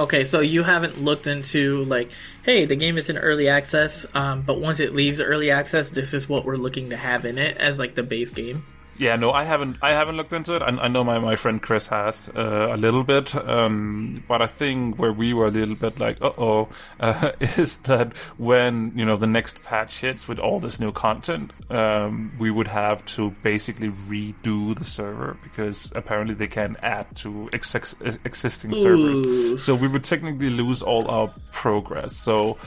[0.00, 2.10] Okay, so you haven't looked into like,
[2.42, 6.14] hey, the game is in early access, um, but once it leaves early access, this
[6.14, 8.64] is what we're looking to have in it as like the base game.
[9.00, 9.78] Yeah, no, I haven't.
[9.80, 10.60] I haven't looked into it.
[10.60, 14.46] I, I know my, my friend Chris has uh, a little bit, um, but I
[14.46, 16.68] think where we were a little bit like, uh oh,
[17.00, 21.50] uh, is that when you know the next patch hits with all this new content,
[21.70, 27.48] um, we would have to basically redo the server because apparently they can add to
[27.54, 27.94] ex-
[28.26, 28.82] existing Ooh.
[28.82, 29.64] servers.
[29.64, 32.14] So we would technically lose all our progress.
[32.14, 32.58] So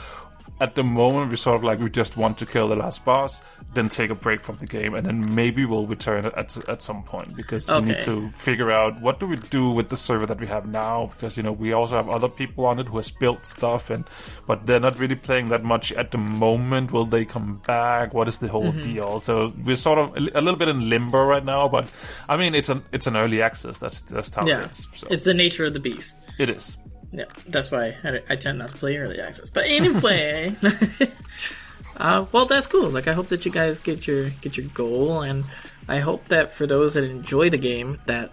[0.60, 3.42] at the moment we sort of like we just want to kill the last boss,
[3.74, 7.04] then take a break from the game, and then maybe we'll return at at some
[7.04, 10.39] point because we need to figure out what do we do with the server that
[10.39, 13.10] we have now because you know we also have other people on it who has
[13.12, 14.06] built stuff and
[14.48, 16.92] but they're not really playing that much at the moment.
[16.92, 18.13] Will they come back?
[18.13, 18.94] What is the whole mm-hmm.
[18.94, 19.20] deal?
[19.20, 21.92] So we're sort of a, a little bit in limbo right now, but
[22.30, 23.80] I mean it's an it's an early access.
[23.80, 24.88] That's that's how Yeah, it is.
[24.94, 26.16] So it's the nature of the beast.
[26.38, 26.78] it is.
[27.15, 29.52] Yeah, that's why I, I tend not to play early access.
[29.52, 30.56] But anyway,
[31.97, 32.89] uh, well, that's cool.
[32.89, 35.45] Like, I hope that you guys get your get your goal, and
[35.88, 38.32] I hope that for those that enjoy the game, that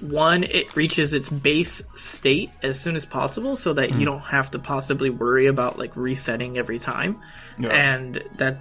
[0.00, 4.50] one it reaches its base state as soon as possible, so that you don't have
[4.52, 7.20] to possibly worry about like resetting every time,
[7.60, 7.68] Yeah.
[7.68, 8.58] and that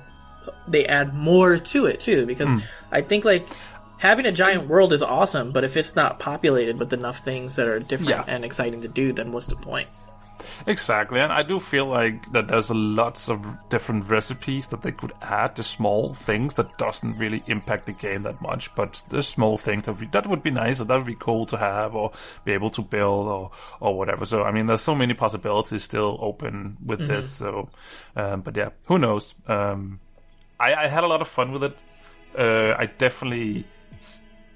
[0.68, 2.26] they add more to it too.
[2.28, 3.48] Because I think like.
[4.00, 7.68] Having a giant world is awesome, but if it's not populated with enough things that
[7.68, 8.24] are different Yeah.
[8.28, 9.88] and exciting to do, then what's the point?
[10.68, 14.92] Exactly, and I do feel like that there's a lots of different recipes that they
[14.92, 19.22] could add to small things that doesn't really impact the game that much, but the
[19.22, 21.58] small things that would be, that would be nice, or that would be cool to
[21.58, 22.12] have, or
[22.46, 24.26] be able to build, or or whatever.
[24.26, 27.30] So I mean, there's so many possibilities still open with this.
[27.30, 27.70] So,
[28.16, 29.36] um, but yeah, who knows?
[29.48, 30.00] Um,
[30.60, 31.78] I, I had a lot of fun with it.
[32.38, 33.66] Uh, I definitely.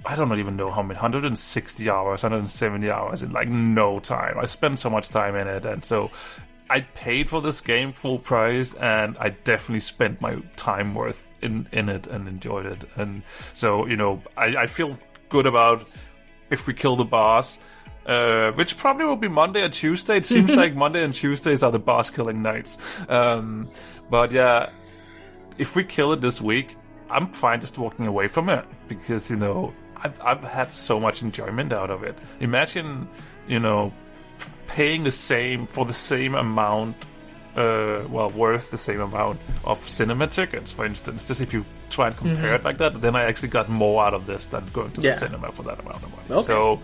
[0.05, 4.37] I don't even know how many 160 hours, 170 hours in like no time.
[4.37, 6.11] I spent so much time in it, and so
[6.69, 11.67] I paid for this game full price, and I definitely spent my time worth in
[11.71, 12.83] in it and enjoyed it.
[12.95, 14.97] And so you know, I, I feel
[15.29, 15.87] good about
[16.49, 17.59] if we kill the boss.
[18.05, 20.17] Uh, which probably will be Monday or Tuesday.
[20.17, 22.77] It seems like Monday and Tuesdays are the boss killing nights.
[23.07, 23.69] Um,
[24.09, 24.71] but yeah,
[25.57, 26.75] if we kill it this week,
[27.09, 31.21] I'm fine just walking away from it because you know I've I've had so much
[31.21, 32.17] enjoyment out of it.
[32.39, 33.07] Imagine,
[33.47, 33.91] you know,
[34.67, 36.95] paying the same for the same amount,
[37.55, 41.25] uh, well, worth the same amount of cinema tickets, for instance.
[41.25, 44.13] Just if you try and compare it like that, then I actually got more out
[44.15, 45.11] of this than going to Yeah.
[45.13, 46.23] the cinema for that amount of money.
[46.31, 46.41] Okay.
[46.41, 46.81] So,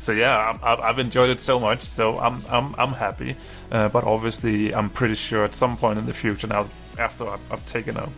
[0.00, 1.82] so yeah, I've, I've enjoyed it so much.
[1.82, 3.36] So I'm I'm I'm happy.
[3.70, 7.40] Uh, but obviously, I'm pretty sure at some point in the future now, after I've,
[7.52, 8.08] I've taken a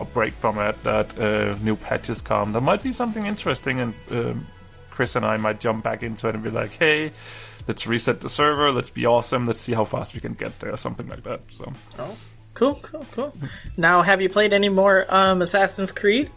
[0.00, 2.52] a break from it, that uh, new patches come.
[2.52, 4.46] There might be something interesting, and um,
[4.90, 7.12] Chris and I might jump back into it and be like, "Hey,
[7.66, 8.70] let's reset the server.
[8.72, 9.44] Let's be awesome.
[9.44, 12.16] Let's see how fast we can get there, something like that." So, Oh,
[12.54, 13.34] cool, cool, cool.
[13.76, 16.30] Now, have you played any more um, Assassin's Creed?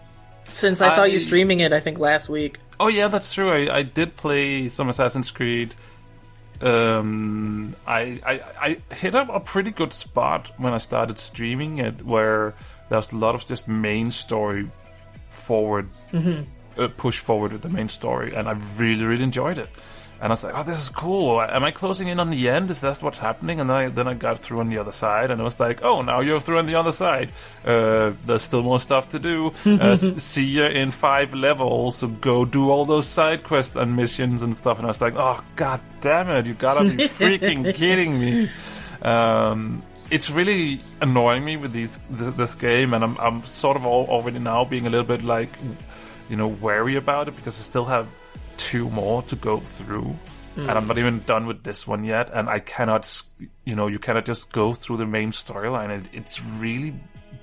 [0.52, 2.60] Since I saw you streaming it, I think last week.
[2.80, 3.50] oh yeah, that's true.
[3.52, 5.74] I, I did play some Assassin's Creed.
[6.62, 12.06] Um, I, I I hit up a pretty good spot when I started streaming it,
[12.06, 12.54] where
[12.90, 14.70] there was a lot of just main story
[15.30, 15.88] forward,
[16.78, 19.70] uh, push forward with the main story, and I really really enjoyed it.
[20.22, 21.42] And I was like, "Oh, this is cool.
[21.42, 22.72] Am I closing in on the end?
[22.72, 25.30] Is that what's happening?" And then I then I got through on the other side,
[25.30, 27.32] and it was like, "Oh, now you're through on the other side.
[27.66, 29.52] Uh, there's still more stuff to do.
[29.66, 31.98] Uh, see you in five levels.
[31.98, 35.16] So go do all those side quests and missions and stuff." And I was like,
[35.18, 36.46] "Oh, god damn it!
[36.46, 38.50] You gotta be freaking kidding me!"
[39.02, 43.86] Um, it's really annoying me with these th- this game, and I'm I'm sort of
[43.86, 45.50] all, already now being a little bit like,
[46.30, 48.08] you know, wary about it because I still have
[48.58, 50.16] two more to go through,
[50.58, 50.88] and I'm hmm.
[50.88, 52.30] not even done with this one yet.
[52.34, 53.24] And I cannot,
[53.66, 55.90] you know, you cannot just go through the main storyline.
[55.90, 56.94] It, it's really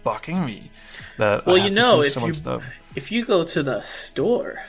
[0.04, 0.70] bugging me.
[1.18, 2.64] That Well, you know, if so you much stuff.
[2.94, 4.62] if you go to the store,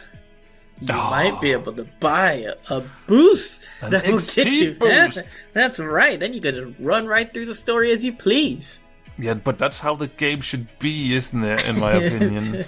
[0.82, 1.10] you Oh.
[1.12, 4.74] might be able to buy a, a boost An that will XP get you.
[4.74, 5.38] Boost.
[5.54, 6.20] that's right.
[6.20, 8.80] Then you can run right through the story as you please.
[9.18, 11.66] Yeah, but that's how the game should be, isn't it?
[11.68, 12.66] In my opinion.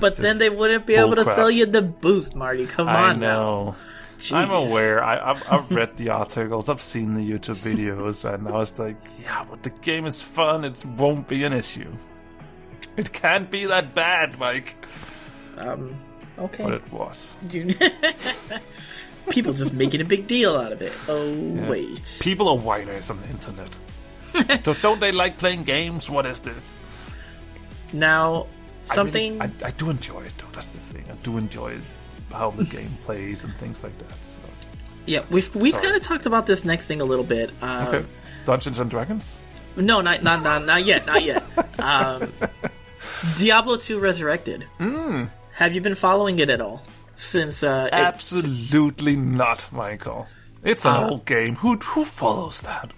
[0.00, 1.34] but then they wouldn't be able to bullcrap.
[1.36, 2.66] sell you the boost, Marty.
[2.66, 3.40] Come I on now.
[3.40, 3.76] know.
[4.32, 5.04] I'm aware.
[5.04, 6.68] I, I've, I've read the articles.
[6.68, 10.64] I've seen the YouTube videos, and I was like, "Yeah, but the game is fun.
[10.64, 11.92] It won't be an issue.
[12.96, 14.74] It can't be that bad, Mike."
[15.58, 15.94] Um,
[16.38, 16.64] okay.
[16.64, 17.36] But it was.
[17.50, 17.74] You-
[19.30, 20.92] People just making a big deal out of it.
[21.08, 21.34] Oh
[21.68, 22.18] wait.
[22.20, 23.68] People are whiners on the internet.
[24.64, 26.08] don't, don't they like playing games?
[26.08, 26.76] What is this?
[27.92, 28.46] Now I really-
[28.84, 29.42] something.
[29.42, 30.46] I, I do enjoy it, though.
[30.52, 31.04] That's the thing.
[31.10, 31.78] I do enjoy
[32.32, 34.24] how the game plays and things like that.
[34.24, 34.38] So.
[35.06, 37.50] yeah, we've we've kind of talked about this next thing a little bit.
[37.62, 38.04] Um, Okay.
[38.44, 39.40] Dungeons and Dragons.
[39.74, 41.42] No, not not not not yet, not yet.
[41.80, 42.32] Um,
[43.38, 44.62] Diablo 2 Resurrected.
[44.78, 45.24] Hmm.
[45.56, 46.82] Have you been following it at all
[47.14, 47.62] since?
[47.62, 50.26] Uh, it- Absolutely not, Michael.
[50.62, 51.56] It's an Uh, old game.
[51.56, 52.90] Who who follows that?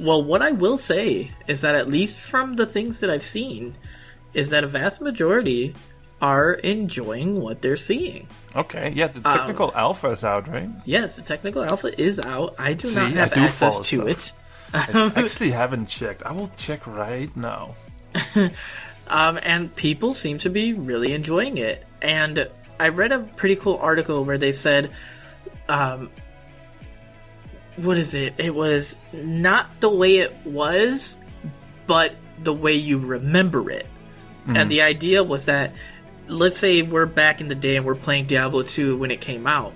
[0.00, 3.74] well, what I will say is that at least from the things that I've seen,
[4.32, 5.74] is that a vast majority
[6.22, 8.28] are enjoying what they're seeing.
[8.56, 10.70] Okay, yeah, the Um, technical alpha is out, right?
[10.84, 12.54] Yes, the technical alpha is out.
[12.58, 14.08] I do See, not have access to stuff.
[14.08, 14.32] it.
[14.74, 16.22] I actually haven't checked.
[16.24, 17.74] I will check right now.
[19.08, 21.84] Um, and people seem to be really enjoying it.
[22.02, 22.48] And
[22.78, 24.90] I read a pretty cool article where they said,
[25.68, 26.10] um,
[27.76, 28.34] what is it?
[28.38, 31.16] It was not the way it was,
[31.86, 33.86] but the way you remember it.
[34.46, 35.74] And the idea was that,
[36.26, 39.46] let's say we're back in the day and we're playing Diablo 2 when it came
[39.46, 39.74] out.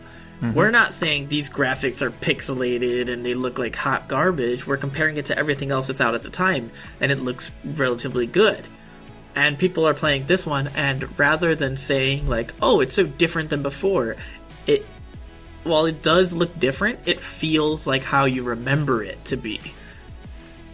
[0.55, 4.67] We're not saying these graphics are pixelated and they look like hot garbage.
[4.67, 8.27] We're comparing it to everything else that's out at the time, and it looks relatively
[8.27, 8.65] good
[9.35, 13.51] and people are playing this one and rather than saying like oh it's so different
[13.51, 14.17] than before
[14.67, 14.87] it
[15.65, 19.61] while it does look different it feels like how you remember it to be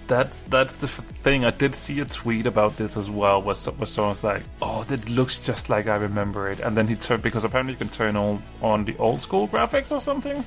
[0.09, 1.45] That's that's the thing.
[1.45, 3.43] I did see a tweet about this as well.
[3.43, 6.97] Was was someone's like, "Oh, that looks just like I remember it," and then he
[6.97, 10.47] turned because apparently you can turn on on the old school graphics or something.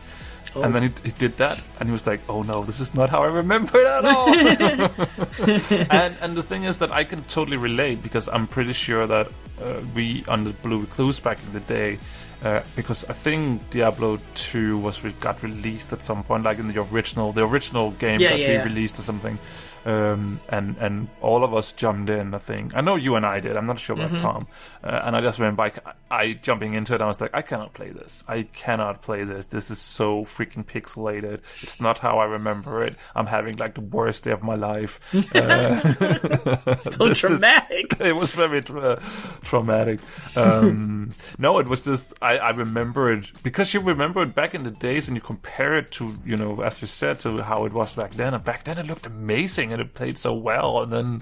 [0.55, 3.09] And then he, he did that, and he was like, "Oh no, this is not
[3.09, 4.27] how I remember it at all."
[5.91, 9.27] and and the thing is that I can totally relate because I'm pretty sure that
[9.61, 11.99] uh, we on the Blue Recluse back in the day,
[12.43, 16.67] uh, because I think Diablo Two was re- got released at some point, like in
[16.67, 18.57] the original, the original game Yeah, got yeah, yeah.
[18.63, 19.37] re-released or something.
[19.83, 22.33] Um, and and all of us jumped in.
[22.33, 23.57] I think I know you and I did.
[23.57, 24.21] I'm not sure about Mm-hmm.
[24.21, 24.47] Tom.
[24.83, 25.71] Uh, and I just remember I,
[26.11, 27.01] I jumping into it.
[27.01, 28.23] I was like, I cannot play this.
[28.27, 29.47] I cannot play this.
[29.47, 31.41] This is so freaking pixelated.
[31.63, 32.95] It's not how I remember it.
[33.15, 34.99] I'm having like the worst day of my life.
[35.33, 35.79] Uh,
[36.75, 39.01] so this is- dramatic it was very tra-
[39.43, 39.99] traumatic.
[40.35, 44.63] Um, no, it was just I, I remember it because you remember it back in
[44.63, 47.73] the days, and you compare it to you know as you said to how it
[47.73, 48.33] was back then.
[48.33, 51.21] And back then it looked amazing and it played so well, and then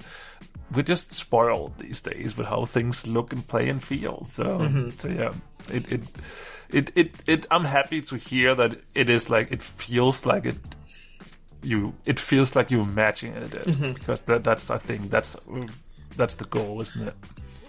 [0.72, 4.24] we're just spoiled these days with how things look and play and feel.
[4.24, 4.90] So, mm-hmm.
[4.90, 5.32] so yeah,
[5.72, 6.00] it, it
[6.70, 7.46] it it it.
[7.50, 10.58] I'm happy to hear that it is like it feels like it
[11.62, 13.92] you it feels like you're matching it mm-hmm.
[13.92, 15.36] because that that's I think that's
[16.16, 17.14] that's the goal, isn't it?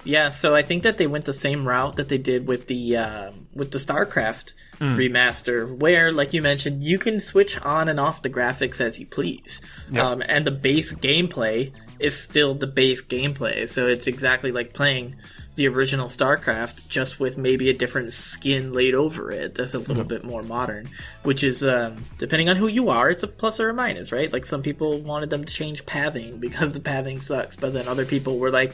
[0.03, 2.97] Yeah so i think that they went the same route that they did with the
[2.97, 4.97] uh, with the starcraft Hmm.
[4.97, 9.05] remaster where like you mentioned you can switch on and off the graphics as you
[9.05, 10.07] please Yeah.
[10.09, 15.17] um, and the base gameplay is still the base gameplay so it's exactly like playing
[15.55, 20.03] the original starcraft just with maybe a different skin laid over it that's a little
[20.05, 20.87] bit more modern
[21.23, 24.31] which is um, depending on who you are it's a plus or a minus right
[24.31, 28.05] like some people wanted them to change pathing because the pathing sucks but then other
[28.05, 28.73] people were like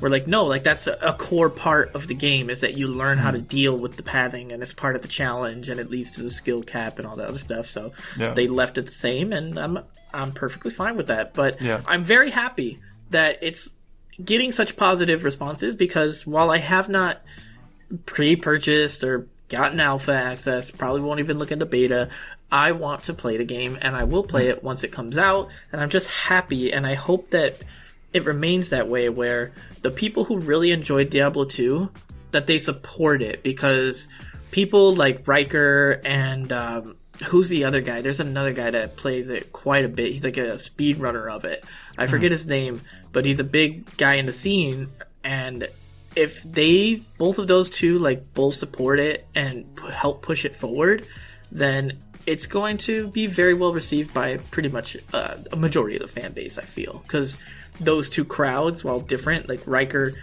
[0.00, 2.86] we're like no like that's a, a core part of the game is that you
[2.88, 3.44] learn how to Hmm.
[3.44, 6.30] deal with the pathing and it's part of the challenge and it leads to the
[6.30, 8.32] skill cap and all that other stuff so Yeah.
[8.34, 9.78] they left it the same and i'm
[10.14, 11.82] i'm perfectly fine with that but Yeah.
[11.86, 13.70] i'm very happy that it's
[14.22, 17.20] getting such positive responses because while i have not
[18.06, 22.08] pre-purchased or gotten alpha access probably won't even look into beta
[22.50, 25.48] i want to play the game and i will play it once it comes out
[25.72, 27.54] and i'm just happy and i hope that
[28.12, 29.52] it remains that way where
[29.82, 31.90] the people who really enjoyed diablo 2
[32.34, 34.08] that they support it because
[34.50, 36.96] people like Rhykker and um,
[37.26, 38.02] who's the other guy?
[38.02, 40.12] There's another guy that plays it quite a bit.
[40.12, 41.64] He's like a speedrunner of it.
[41.98, 42.80] I forget his name,
[43.12, 44.88] but he's a big guy in the scene.
[45.22, 45.68] And
[46.16, 50.56] if they, both of those two, like both support it and p- help push it
[50.56, 51.06] forward,
[51.52, 56.02] then it's going to be very well received by pretty much uh, a majority of
[56.02, 56.58] the fan base.
[56.58, 57.36] I feel because
[57.80, 60.14] those two crowds, while different, like Rhykker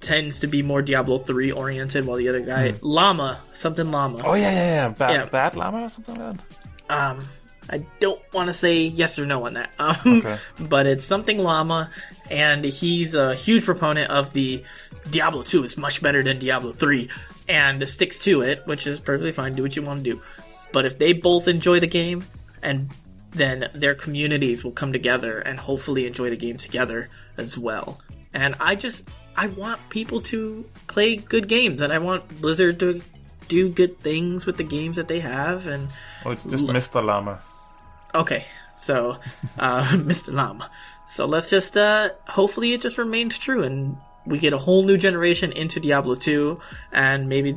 [0.00, 4.22] tends to be more Diablo 3 oriented, while the other guy, Llama, something Llama.
[4.24, 4.88] Oh yeah, yeah, yeah.
[4.88, 5.24] Bad, Yeah.
[5.26, 6.36] bad llama or something like
[6.88, 6.92] that.
[6.92, 7.28] Um,
[7.72, 9.72] I don't want to say yes or no on that.
[9.78, 10.38] Um, Okay.
[10.58, 11.90] But it's something llama,
[12.28, 14.64] and he's a huge proponent of the
[15.08, 17.08] Diablo 2 is much better than Diablo 3,
[17.48, 19.52] and sticks to it, which is perfectly fine.
[19.52, 20.20] Do what you want to do.
[20.72, 22.24] But if they both enjoy the game,
[22.62, 22.92] and
[23.30, 27.08] then their communities will come together and hopefully enjoy the game together
[27.38, 28.00] as well.
[28.34, 33.00] And I just, I want people to play good games, and I want Blizzard to
[33.48, 35.88] do good things with the games that they have, and
[36.24, 37.04] Oh, it's just Mr.
[37.04, 37.40] Llama.
[38.14, 38.44] Okay,
[38.74, 39.18] so
[39.58, 40.32] uh, Mr.
[40.32, 40.70] Llama.
[41.08, 43.96] So let's just uh, hopefully it just remains true, and
[44.26, 46.60] we get a whole new generation into Diablo 2,
[46.92, 47.56] and maybe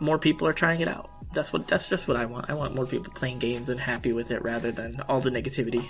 [0.00, 1.10] more people are trying it out.
[1.34, 2.50] That's what that's just what I want.
[2.50, 5.84] I want more people playing games and happy with it rather than all the negativity.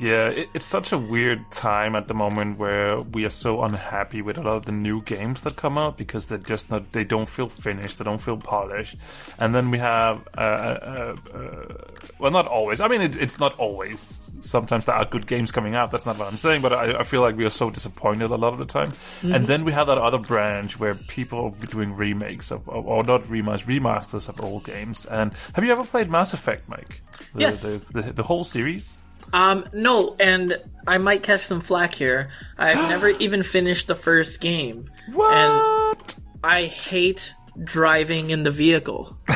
[0.00, 4.22] Yeah, it, it's such a weird time at the moment where we are so unhappy
[4.22, 7.04] with a lot of the new games that come out because they're just not, they
[7.04, 8.96] don't feel finished, they don't feel polished.
[9.38, 11.74] And then we have, uh, uh, uh,
[12.18, 12.80] well, not always.
[12.80, 14.32] I mean, it, it's not always.
[14.40, 15.90] Sometimes there are good games coming out.
[15.90, 18.36] That's not what I'm saying, but I, I feel like we are so disappointed a
[18.36, 18.92] lot of the time.
[19.22, 23.04] And then we have that other branch where people are doing remakes of, of or
[23.04, 25.06] not remakes, remasters of old games.
[25.06, 27.02] And have you ever played Mass Effect, Mike?
[27.34, 27.62] The, Yes.
[27.62, 28.98] The, the, the whole series?
[29.32, 32.30] Um, no, and I might catch some flack here.
[32.58, 34.90] I've never even finished the first game.
[35.12, 36.14] What?
[36.44, 39.16] I hate driving in the vehicle.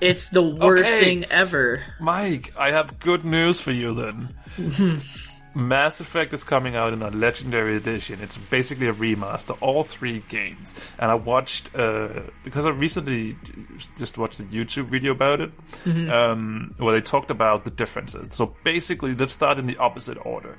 [0.00, 1.00] it's the worst Okay.
[1.00, 1.82] thing ever.
[2.00, 4.34] Mike, I have good news for you then.
[5.56, 8.20] Mass Effect is coming out in a Legendary Edition.
[8.20, 10.74] It's basically a remaster, all three games.
[10.98, 12.08] And I watched, uh,
[12.44, 13.38] because I recently
[13.96, 15.52] just watched a YouTube video about it,
[16.10, 18.28] um, where they talked about the differences.
[18.32, 20.58] So basically, let's start in the opposite order.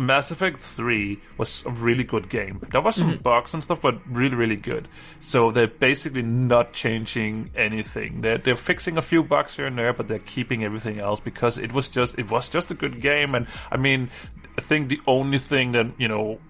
[0.00, 2.60] Mass Effect 3 was a really good game.
[2.72, 4.88] There was some bugs and stuff, but really, really good.
[5.18, 8.22] So they're basically not changing anything.
[8.22, 11.58] They're, they're fixing a few bugs here and there, but they're keeping everything else because
[11.58, 13.34] it was just it was just a good game.
[13.34, 14.10] And I mean,
[14.58, 16.40] I think the only thing that you know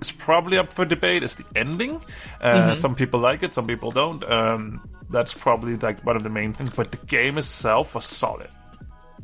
[0.00, 2.02] is probably up for debate is the ending.
[2.40, 4.22] Uh, Some people like it, some people don't.
[4.24, 6.70] Um, that's probably like one of the main things.
[6.74, 8.48] But the game itself was solid.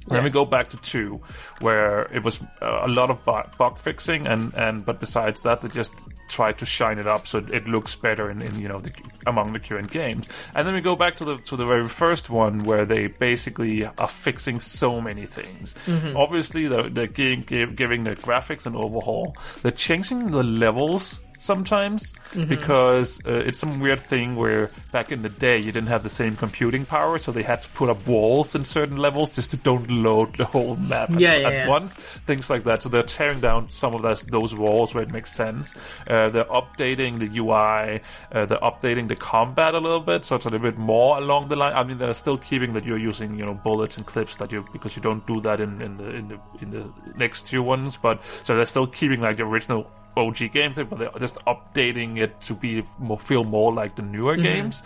[0.09, 1.20] Then we go back to two,
[1.61, 5.61] where it was uh, a lot of bug, bug fixing, and, and but besides that,
[5.61, 5.94] they just
[6.28, 8.92] tried to shine it up so it looks better in, in you know the,
[9.26, 10.28] among the current games.
[10.54, 13.84] And then we go back to the to the very first one, where they basically
[13.84, 15.74] are fixing so many things.
[16.16, 17.42] Obviously, they're, they're giving,
[17.74, 19.36] giving the graphics an overhaul.
[19.62, 22.12] They're changing the levels sometimes
[22.49, 26.11] because uh, it's some weird thing where back in the day you didn't have the
[26.11, 29.57] same computing power, so they had to put up walls in certain levels just to
[29.57, 31.68] don't load the whole map at, Yeah, yeah, at yeah.
[31.68, 31.95] once.
[31.97, 32.82] Things like that.
[32.82, 35.74] So they're tearing down some of those, those walls where it makes sense.
[36.07, 38.01] Uh, they're updating the UI.
[38.32, 41.49] Uh, they're updating the combat a little bit, so it's a little bit more along
[41.49, 41.74] the line.
[41.74, 44.64] I mean, they're still keeping that you're using you know bullets and clips that you
[44.72, 47.97] because you don't do that in, in the in the in the next two ones.
[47.97, 52.40] But so they're still keeping like the original OG gameplay, but they're just updating it
[52.42, 54.82] to be more feel more like the newer games.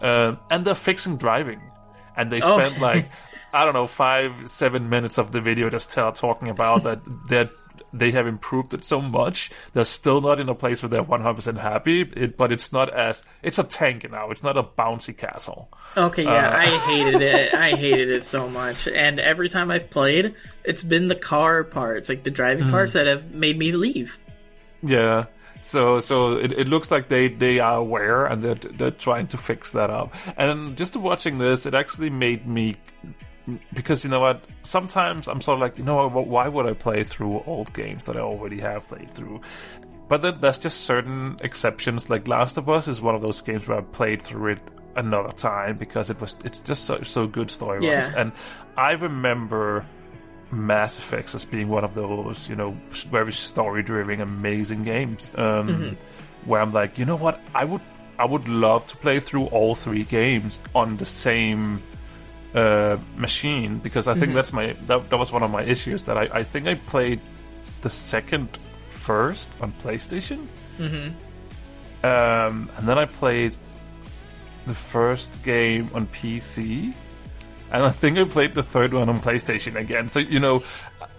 [0.00, 1.60] Um, and they're fixing driving,
[2.16, 2.58] and they Oh.
[2.58, 3.10] spent like
[3.52, 7.50] I don't know five seven minutes of the video just tell, talking about that that
[7.92, 9.50] they have improved it so much.
[9.72, 13.22] They're still not in a place where they're 100% happy, it, but it's not as
[13.42, 14.30] it's a tank now.
[14.30, 15.70] It's not a bouncy castle.
[15.96, 17.54] Okay, yeah, Uh, I hated it.
[17.68, 18.86] I hated it so much.
[18.88, 20.34] And every time I've played,
[20.64, 22.70] it's been the car parts, like the driving Hmm.
[22.72, 24.18] parts, that have made me leave.
[24.82, 25.26] Yeah.
[25.60, 29.38] So so it, it looks like they, they are aware and they're they're trying to
[29.38, 30.14] fix that up.
[30.36, 32.76] And just watching this, it actually made me
[33.72, 34.44] because you know what?
[34.62, 38.04] Sometimes I'm sort of like, you know, what, why would I play through old games
[38.04, 39.40] that I already have played through?
[40.08, 42.10] But then there's just certain exceptions.
[42.10, 44.60] Like Last of Us is one of those games where I played through it
[44.96, 48.08] another time because it was it's just so so good story wise.
[48.08, 48.12] Yeah.
[48.16, 48.32] And
[48.76, 49.86] I remember
[50.50, 52.76] Mass Effects as being one of those, you know,
[53.10, 55.32] very story driven, amazing games.
[55.34, 55.96] Um,
[56.44, 57.80] Where I'm like, you know what, I would
[58.18, 61.82] I would love to play through all three games on the same
[62.54, 66.16] uh, machine because I think that's my that, that was one of my issues that
[66.16, 67.20] I, I think I played
[67.82, 68.58] the second
[68.90, 70.46] first on PlayStation,
[70.78, 72.06] mm-hmm.
[72.06, 73.56] um, and then I played
[74.66, 76.94] the first game on PC,
[77.72, 80.08] and I think I played the third one on PlayStation again.
[80.08, 80.56] So you know,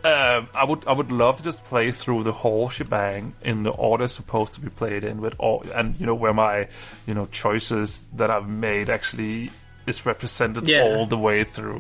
[0.04, 3.72] um, I would I would love to just play through the whole shebang in the
[3.72, 6.68] order supposed to be played in with all, and you know where my
[7.06, 9.52] you know choices that I've made actually
[9.86, 10.82] is represented Yeah.
[10.84, 11.80] all the way through.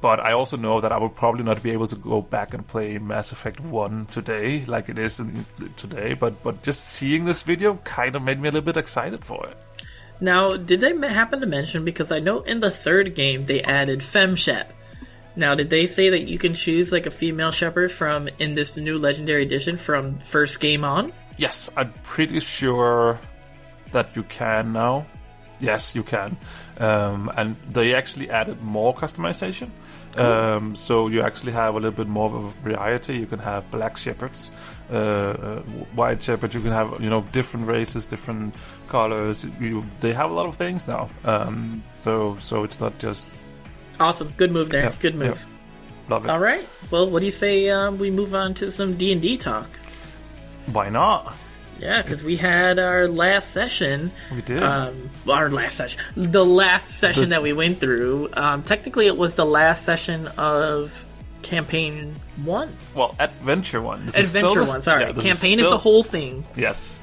[0.00, 2.66] but I also know that I will probably not be able to go back and
[2.66, 6.14] play Mass Effect One today, like it is in, today.
[6.14, 9.46] But but just seeing this video kind of made me a little bit excited for
[9.48, 9.56] it.
[10.22, 13.98] Now, did they happen to mention because I know in the third game they added
[14.00, 14.66] FemShep.
[15.34, 18.76] Now, did they say that you can choose like a female Shepard from in this
[18.76, 21.12] new Legendary Edition from first game on?
[21.38, 23.18] Yes, I'm pretty sure
[23.90, 25.06] that you can now.
[25.58, 26.36] Yes, you can.
[26.78, 29.70] Um, and they actually added more customization.
[30.16, 33.16] Um, so you actually have a little bit more of a variety.
[33.16, 34.52] You can have black Shepards,
[34.92, 35.60] uh, uh,
[35.94, 36.54] white Shepards.
[36.54, 38.54] You can have you know different races, different
[38.88, 39.44] colors.
[39.58, 41.08] You, they have a lot of things now.
[41.24, 43.30] Um, so so it's not just
[44.00, 44.84] Awesome, good move there.
[44.84, 45.46] Yeah, good move.
[45.46, 46.10] yeah.
[46.10, 46.30] love it.
[46.30, 46.66] All right.
[46.90, 49.68] Well, what do you say um, we move on to some D and D talk?
[50.72, 51.34] Why not?
[51.78, 54.12] Yeah, because we had our last session.
[54.32, 54.62] We did.
[54.62, 58.28] Um, our last session, the last session that we went through.
[58.34, 61.04] Um, technically, it was the last session of
[61.42, 62.14] campaign
[62.44, 64.06] one, well, adventure one.
[64.06, 64.82] This is still adventure one.
[64.82, 66.44] Sorry, yeah, campaign is, still- the whole thing.
[66.56, 66.98] Yes.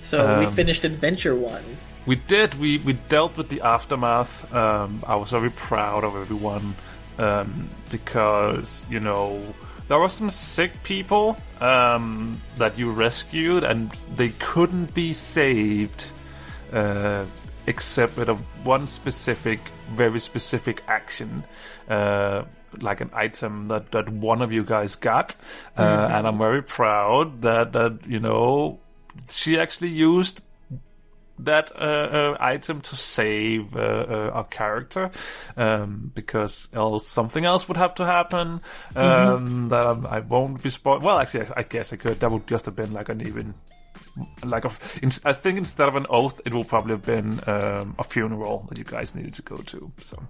[0.00, 1.64] So we Um, finished adventure one.
[2.06, 2.54] We did.
[2.58, 4.52] We we dealt with the aftermath.
[4.52, 6.74] Um, I was very proud of everyone
[7.18, 9.40] um, because you know
[9.86, 16.06] there were some sick people um, that you rescued, and they couldn't be saved
[16.72, 17.24] uh,
[17.68, 18.34] except with a
[18.64, 19.60] one specific,
[19.94, 21.44] very specific action.
[21.88, 22.42] Uh,
[22.80, 25.36] like an item that, that one of you guys got,
[25.76, 28.80] uh, and I'm very proud that that you know
[29.28, 30.42] she actually used
[31.38, 35.10] that uh, uh, item to save uh, uh, our character
[35.56, 38.60] um, because else something else would have to happen
[38.96, 41.02] um, that I'm, I won't be spoiled.
[41.02, 42.20] Well, actually, I, I guess I could.
[42.20, 43.54] That would just have been like an even
[44.44, 44.70] like a.
[45.24, 48.78] I think instead of an oath, it will probably have been um, a funeral that
[48.78, 49.92] you guys needed to go to.
[50.02, 50.22] So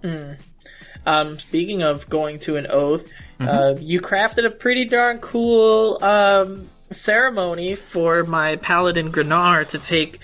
[1.05, 3.07] Um, speaking of going to an oath,
[3.39, 3.47] Mm-hmm.
[3.49, 10.19] uh, you crafted a pretty darn cool um, ceremony for my paladin Grenar to take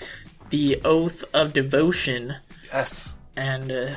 [0.50, 2.36] the oath of devotion.
[2.72, 3.96] yes, and uh,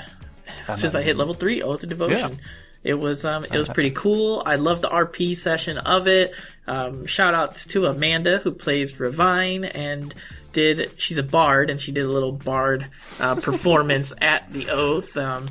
[0.76, 2.38] since I hit level three, Oath of Devotion, Yeah.
[2.84, 4.44] It was um, it was pretty cool.
[4.46, 6.34] I loved the RP session of it.
[6.68, 10.14] Um, shout outs to Amanda who plays Revine and
[10.52, 12.88] did she's a bard and she did a little bard
[13.20, 15.16] uh, performance at the Oath.
[15.18, 15.48] Um,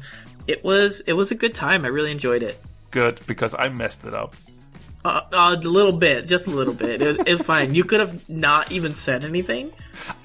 [0.47, 1.85] it was it was a good time.
[1.85, 2.61] I really enjoyed it.
[2.91, 4.35] good because I messed it up.
[5.05, 7.03] Uh, uh, a little bit, just a little bit.
[7.03, 7.75] It, it's fine.
[7.75, 9.73] You could have not even said anything,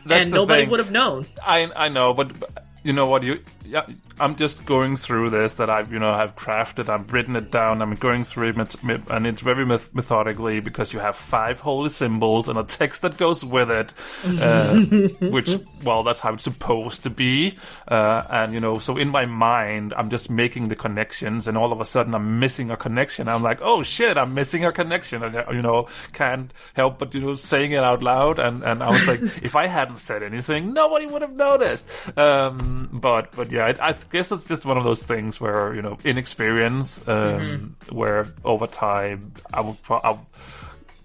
[0.05, 0.69] That's and nobody thing.
[0.69, 1.25] would have known.
[1.43, 3.23] I I know, but but you know what?
[3.23, 3.87] You yeah,
[4.19, 6.89] I'm just going through this that I've you know I've crafted.
[6.89, 7.81] I've written it down.
[7.81, 12.49] I'm going through it, and it's very meth- methodically because you have five holy symbols
[12.49, 13.93] and a text that goes with it,
[14.25, 14.79] uh,
[15.27, 17.57] which well that's how it's supposed to be.
[17.87, 21.71] Uh, and you know, so in my mind, I'm just making the connections, and all
[21.71, 23.27] of a sudden I'm missing a connection.
[23.27, 27.21] I'm like, oh shit, I'm missing a connection, and you know can't help but you
[27.21, 28.39] know saying it out loud.
[28.39, 31.87] And and I was like, if I hadn't said anything, nobody would have noticed.
[32.17, 35.81] Um, but but yeah, I, I guess it's just one of those things where you
[35.81, 39.81] know inexperience, um, where over time I would.
[39.83, 40.17] Pro- I,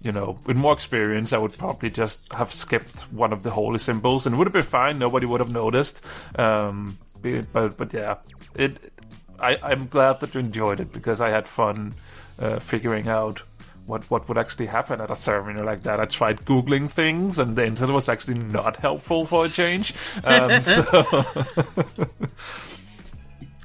[0.01, 3.79] you know, with more experience, I would probably just have skipped one of the holy
[3.79, 4.99] symbols, and it would have been fine.
[4.99, 6.03] Nobody would have noticed.
[6.37, 8.17] Um, but but yeah,
[8.55, 8.91] it.
[9.39, 11.91] I, I'm glad that you enjoyed it because I had fun
[12.39, 13.41] uh, figuring out
[13.85, 15.99] what what would actually happen at a ceremony like that.
[15.99, 19.93] I tried googling things, and the internet was actually not helpful for a change.
[20.23, 20.83] Um, so,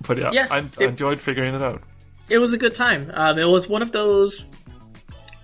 [0.07, 1.82] but yeah, Yeah, I, I it- enjoyed figuring it out.
[2.28, 3.11] it was a good time.
[3.14, 4.46] Um, it was one of those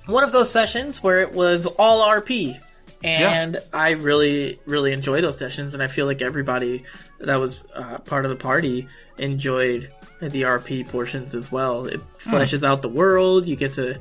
[0.07, 2.61] one of those sessions where it was all RP.
[3.03, 6.85] And I really, really enjoy those sessions, and I feel like everybody
[7.21, 8.89] that was uh, part of the party
[9.19, 9.93] enjoyed
[10.23, 11.85] the RP portions as well.
[11.85, 13.47] It fleshes out the world.
[13.47, 14.01] You get to,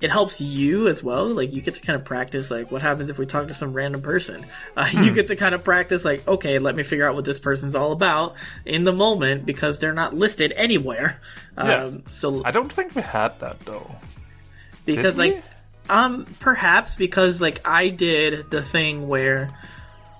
[0.00, 1.26] it helps you as well.
[1.26, 3.72] Like you get to kind of practice, like what happens if we talk to some
[3.72, 4.44] random person.
[4.76, 7.38] Uh, You get to kind of practice, like okay, let me figure out what this
[7.38, 8.34] person's all about
[8.64, 11.20] in the moment because they're not listed anywhere.
[11.58, 11.84] Yeah.
[11.84, 13.94] Um, so I don't think we had that though.
[14.86, 15.34] because Did we?
[15.34, 15.44] like
[15.90, 19.50] um perhaps because like I did the thing where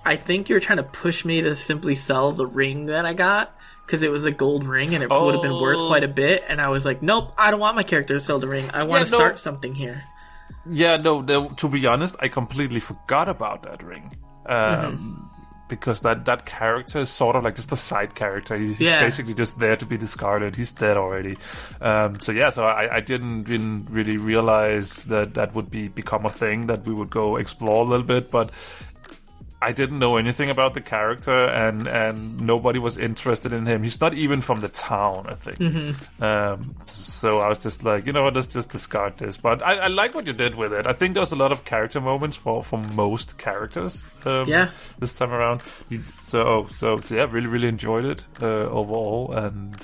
[0.03, 3.55] I think you're trying to push me to simply sell the ring that I got
[3.91, 5.87] because it was a gold ring and it would have been worth Oh.
[5.91, 8.39] quite a bit and I was like nope I don't want my character to sell
[8.39, 9.17] the ring I want Yeah, to no.
[9.17, 10.03] start something here
[10.69, 11.49] Yeah, no, no.
[11.49, 14.15] To be honest, I completely forgot about that ring.
[14.45, 15.27] Um,
[15.67, 18.57] Because that, that character is sort of like just a side character.
[18.59, 18.99] He's he's Yeah.
[19.07, 20.55] basically just there to be discarded.
[20.55, 21.35] He's dead already.
[21.79, 26.25] Um, so yeah, so I, I didn't, didn't really realize that that would be become
[26.27, 28.29] a thing that we would go explore a little bit.
[28.29, 28.51] But
[29.63, 33.83] I didn't know anything about the character, and and nobody was interested in him.
[33.83, 35.59] He's not even from the town, I think.
[35.59, 36.23] Mm-hmm.
[36.23, 39.37] Um, so I was just like, you know what, let's just discard this.
[39.37, 40.87] But I, I like what you did with it.
[40.87, 44.03] I think there was a lot of character moments for for most characters.
[44.25, 44.69] Um, Yeah.
[44.99, 45.61] this time around.
[46.21, 49.75] So so so yeah, really really enjoyed it uh, overall, and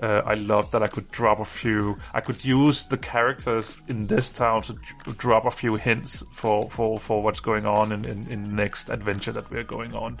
[0.00, 1.96] uh, I loved that I could drop a few.
[2.12, 6.68] I could use the characters in this town to d- drop a few hints for
[6.70, 10.20] for, for what's going on in, in, in the next adventure that we're going on,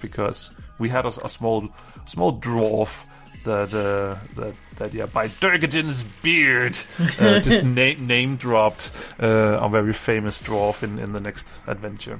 [0.00, 1.68] because we had a, a small
[2.06, 3.04] small dwarf.
[3.44, 6.76] That, uh, that that yeah by Durgeddin's beard
[7.20, 8.90] uh, just na- name dropped
[9.22, 12.18] uh, a very famous dwarf in, in the next adventure.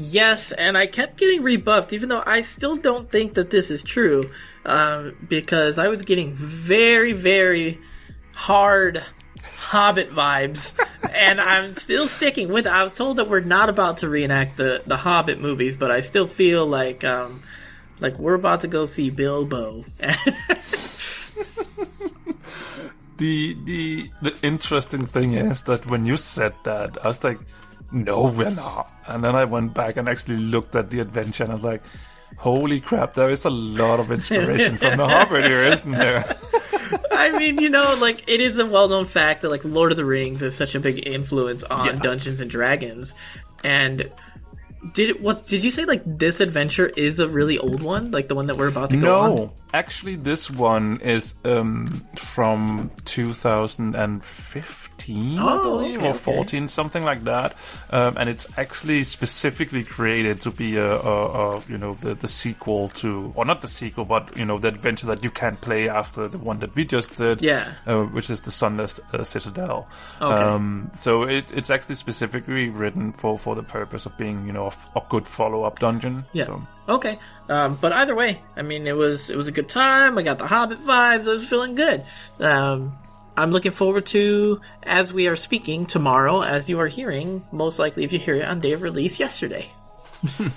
[0.00, 3.82] Yes, and I kept getting rebuffed, even though I still don't think that this is
[3.82, 4.30] true,
[4.68, 7.78] um, because I was getting very, very
[8.34, 9.02] hard
[9.42, 10.78] Hobbit vibes,
[11.12, 12.72] and I'm still sticking with it.
[12.72, 16.00] I was told that we're not about to reenact the, the Hobbit movies, but I
[16.00, 17.42] still feel like um,
[18.00, 19.84] like we're about to go see Bilbo.
[23.18, 27.40] the the the interesting thing is that when you said that, I was like,
[27.92, 31.52] "No, we're not." And then I went back and actually looked at the adventure, and
[31.52, 31.82] I was like,
[32.36, 33.14] "Holy crap!
[33.14, 36.36] There is a lot of inspiration from the Hobbit here, isn't there?"
[37.10, 40.04] I mean, you know, like it is a well-known fact that like Lord of the
[40.04, 41.92] Rings is such a big influence on Yeah.
[41.92, 43.14] Dungeons and Dragons,
[43.64, 44.10] and
[44.94, 45.84] did it, what did you say?
[45.84, 48.96] Like this adventure is a really old one, like the one that we're about to
[48.96, 49.50] go on.
[49.74, 56.18] Actually, this one is um, from 2015, I Oh, believe, okay, or okay.
[56.18, 57.54] 14, something like that.
[57.90, 62.28] Um, and it's actually specifically created to be a, a, a you know, the, the
[62.28, 65.88] sequel to, or not the sequel, but you know, the adventure that you can play
[65.88, 67.42] after the one that we just did.
[67.42, 67.72] Yeah.
[67.86, 69.88] uh, which is the Sunless uh, Citadel.
[70.20, 70.42] Okay.
[70.42, 74.72] Um, so it, it's actually specifically written for, for the purpose of being, you know,
[74.96, 76.24] a good follow up dungeon.
[76.32, 76.46] Yeah.
[76.46, 76.66] So.
[76.88, 77.18] Okay.
[77.48, 80.16] Um, but either way, I mean, it was it was a good time.
[80.18, 81.28] I got the Hobbit vibes.
[81.28, 82.02] I was feeling good.
[82.40, 82.96] Um,
[83.36, 88.04] I'm looking forward to as we are speaking tomorrow, as you are hearing, most likely
[88.04, 89.70] if you hear it on day of release yesterday.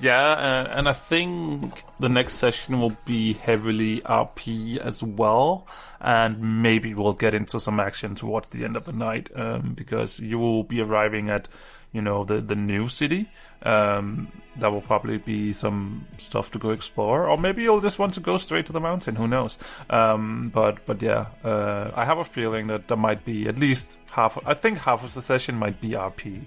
[0.00, 5.66] Yeah, uh, and I think the next session will be heavily RP as well,
[6.00, 10.18] and maybe we'll get into some action towards the end of the night um, because
[10.18, 11.48] you will be arriving at,
[11.92, 13.26] you know, the the new city.
[13.62, 18.14] Um, that will probably be some stuff to go explore, or maybe you'll just want
[18.14, 19.14] to go straight to the mountain.
[19.16, 19.58] Who knows?
[19.88, 23.98] Um, but but yeah, uh, I have a feeling that there might be at least
[24.10, 24.38] half.
[24.44, 26.42] I think half of the session might be RP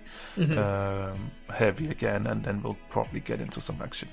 [0.58, 4.10] um, heavy again, and then we'll probably get into some action.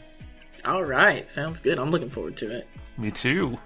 [0.64, 1.78] All right, sounds good.
[1.78, 2.68] I'm looking forward to it.
[2.98, 3.58] Me too.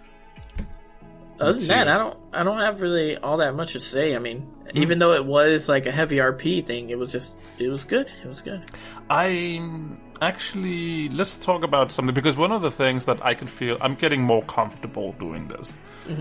[1.40, 4.14] Other than that, I don't I don't have really all that much to say.
[4.14, 4.78] I mean, Hmm.
[4.78, 8.06] even though it was like a heavy RP thing, it was just it was good.
[8.22, 8.62] It was good.
[9.10, 13.76] I'm actually let's talk about something because one of the things that I can feel
[13.80, 15.76] I'm getting more comfortable doing this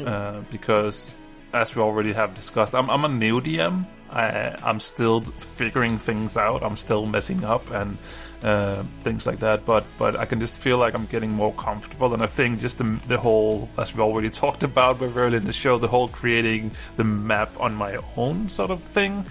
[0.05, 1.17] uh, because
[1.53, 3.85] as we already have discussed, I'm, I'm a new DM.
[4.09, 6.63] I, I'm still figuring things out.
[6.63, 7.97] I'm still messing up and
[8.43, 9.65] uh, things like that.
[9.65, 12.13] But but I can just feel like I'm getting more comfortable.
[12.13, 15.45] And I think just the, the whole, as we already talked about very early in
[15.45, 19.25] the show, the whole creating the map on my own sort of thing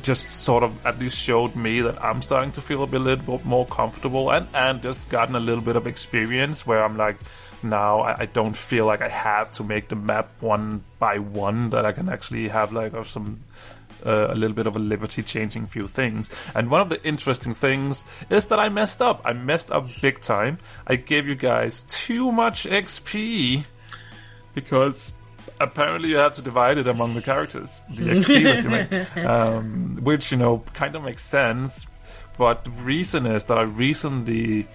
[0.00, 3.36] just sort of at least showed me that I'm starting to feel a bit- little
[3.36, 7.16] bit more comfortable and, and just gotten a little bit of experience where I'm like,
[7.62, 11.70] now I, I don't feel like I have to make the map one by one,
[11.70, 13.40] that I can actually have like of some
[14.04, 16.30] uh, a little bit of a liberty changing few things.
[16.54, 19.22] And one of the interesting things is that I messed up.
[19.24, 20.58] I messed up big time.
[20.86, 23.64] I gave you guys too much XP
[24.54, 25.12] because
[25.60, 29.98] apparently you have to divide it among the characters, the XP that you make, um,
[30.02, 31.86] which you know kind of makes sense.
[32.36, 34.68] But the reason is that I recently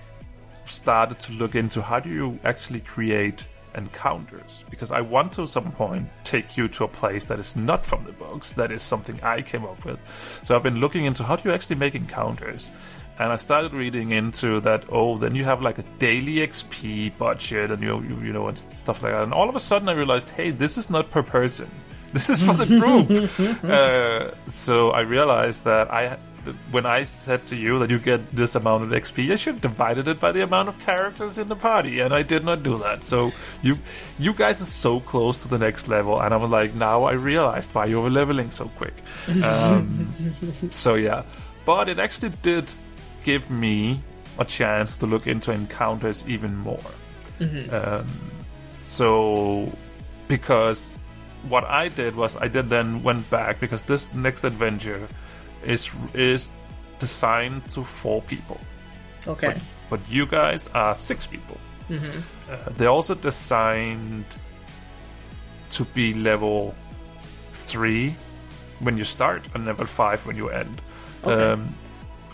[0.65, 3.45] started to look into how do you actually create
[3.75, 7.55] encounters because I want to at some point take you to a place that is
[7.55, 9.99] not from the books, that is something I came up with.
[10.43, 12.71] So I've been looking into how do you actually make encounters.
[13.19, 14.85] And I started reading into that.
[14.89, 18.57] Oh, then you have like a daily XP budget, and you you, you know and
[18.57, 19.21] stuff like that.
[19.21, 21.69] And all of a sudden, I realized, hey, this is not per person.
[22.13, 23.09] This is for the group.
[23.63, 26.17] uh, so I realized that I,
[26.71, 29.61] when I said to you that you get this amount of XP, I should have
[29.61, 32.77] divided it by the amount of characters in the party, and I did not do
[32.77, 33.03] that.
[33.03, 33.31] So
[33.61, 33.77] you,
[34.19, 37.13] you guys are so close to the next level, and I was like, now I
[37.13, 38.95] realized why you were leveling so quick.
[39.43, 40.13] Um,
[40.71, 41.23] so yeah,
[41.65, 42.71] but it actually did
[43.23, 44.01] give me
[44.39, 46.79] a chance to look into encounters even more.
[47.71, 48.07] Um,
[48.77, 49.71] so
[50.27, 50.93] because
[51.49, 55.07] what I did was I did then went back because this next adventure
[55.65, 56.49] is is
[56.99, 58.59] designed to four people.
[59.27, 59.53] Okay.
[59.89, 61.57] But, but you guys are six people.
[62.49, 64.25] Uh, they're also designed
[65.71, 66.73] to be level
[67.53, 68.15] three
[68.79, 70.81] when you start and level five when you end.
[71.23, 71.51] Okay.
[71.51, 71.75] Um,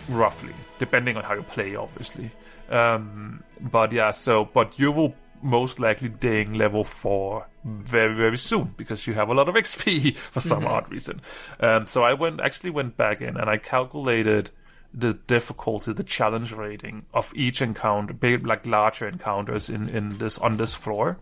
[0.09, 2.31] roughly, depending on how you play, obviously.
[2.69, 8.73] Um, but yeah, so but you will most likely ding level four very very soon
[8.77, 11.21] because you have a lot of XP for some odd reason.
[11.59, 14.51] Um, so I went actually went back in and I calculated
[14.93, 20.37] the difficulty, the challenge rating of each encounter, big like larger encounters in in this
[20.39, 21.17] on this floor.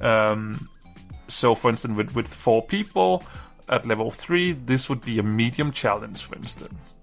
[0.00, 0.68] Um,
[1.28, 3.24] so for instance, with with four people
[3.68, 6.96] at level three, this would be a medium challenge, for instance.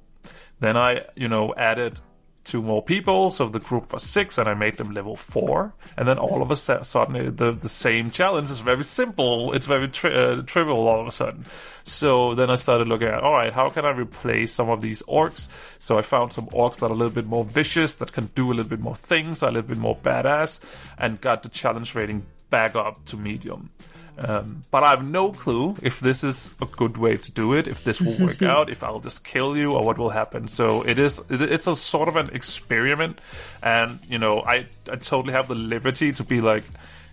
[0.59, 1.99] Then I, you know, added
[2.45, 5.73] two more people, so the group was six, and I made them level four.
[5.97, 9.53] And then all of a su- sudden, the the same challenge is very simple.
[9.53, 11.43] It's very tri- uh, trivial all of a sudden.
[11.83, 15.03] So then I started looking at, all right, how can I replace some of these
[15.03, 15.47] orcs?
[15.79, 18.47] So I found some orcs that are a little bit more vicious, that can do
[18.47, 20.59] a little bit more things, are a little bit more badass,
[20.97, 23.69] and got the challenge rating back up to medium.
[24.17, 27.67] Um, but I have no clue if this is a good way to do it,
[27.67, 30.47] if this will work out, if I'll just kill you, or what will happen.
[30.47, 33.19] So it is, it's a sort of an experiment,
[33.61, 36.63] and you know, I I totally have the liberty to be like.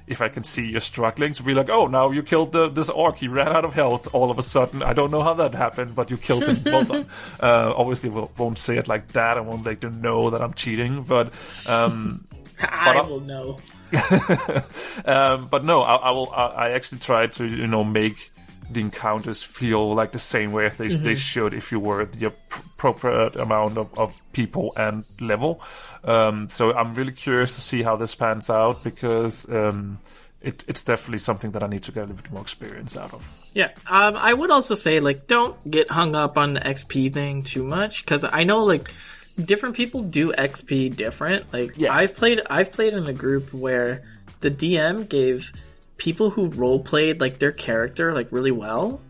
[0.04, 2.90] If I can see you're struggling, to be like, oh, now you killed the, this
[2.90, 3.18] orc.
[3.18, 4.82] He ran out of health all of a sudden.
[4.82, 6.60] I don't know how that happened, but you killed him.
[6.64, 7.06] well done.
[7.40, 9.36] Uh, obviously, we won't say it like that.
[9.38, 11.04] I won't let them know that I'm cheating.
[11.04, 11.32] But
[11.68, 12.24] um,
[12.60, 13.58] I But I- will know.
[15.04, 16.30] um, but no, I, I will.
[16.32, 18.32] I, I actually try to you know make
[18.70, 23.36] the encounters feel like the same way they they should if you were the appropriate
[23.36, 25.60] amount of, of people and level.
[26.04, 29.98] Um, so I'm really curious to see how this pans out because um,
[30.40, 33.12] it, it's definitely something that I need to get a little bit more experience out
[33.12, 33.50] of.
[33.54, 37.42] Yeah, um, I would also say like don't get hung up on the XP thing
[37.42, 38.90] too much because I know like
[39.46, 41.52] different people do XP different.
[41.52, 41.94] Like Yeah.
[41.94, 44.02] I've played I've played in a group where
[44.40, 45.52] the DM gave
[45.96, 49.00] people who role played like their character like really well.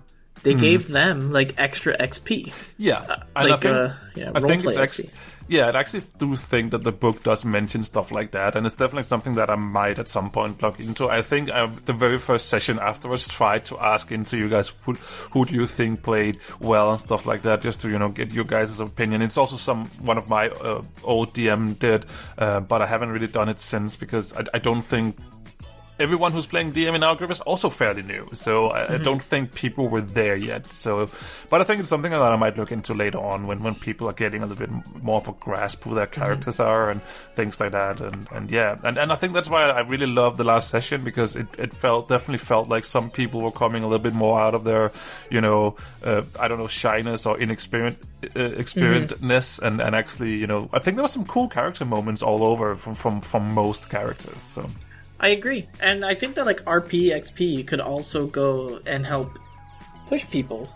[0.43, 2.53] They gave them like extra XP.
[2.77, 5.09] Yeah, and like, uh, yeah, I think it's XP.
[5.53, 8.77] Yeah, I actually do think that the book does mention stuff like that, and it's
[8.77, 11.11] definitely something that I might at some point look into.
[11.11, 14.95] I think I, the very first session afterwards tried to ask into you guys who,
[14.95, 18.33] who do you think played well and stuff like that, just to you know get
[18.33, 19.21] your guys' opinion.
[19.21, 22.07] It's also some one of my uh, old DM did,
[22.39, 25.19] uh, but I haven't really done it since because I, I don't think
[26.03, 29.23] everyone who's playing DM in our group is also fairly new, so I, I don't
[29.23, 30.73] think people were there yet.
[30.73, 31.09] So,
[31.49, 34.09] but I think it's something that I might look into later on when, when people
[34.09, 37.01] are getting a little bit more of a grasp who their characters are and
[37.35, 38.01] things like that.
[38.01, 41.05] And, and yeah, and, and I think that's why I really loved the last session
[41.05, 44.41] because it, it felt definitely felt like some people were coming a little bit more
[44.41, 44.93] out of their,
[45.31, 50.47] you know, uh, I don't know, shyness or inexperienced uh, experiencedness, and, and actually, you
[50.47, 53.91] know, I think there were some cool character moments all over from from from most
[53.91, 54.43] characters.
[54.43, 54.69] So.
[55.23, 59.39] I agree, and I think that like RP XP could also go and help
[60.09, 60.69] push people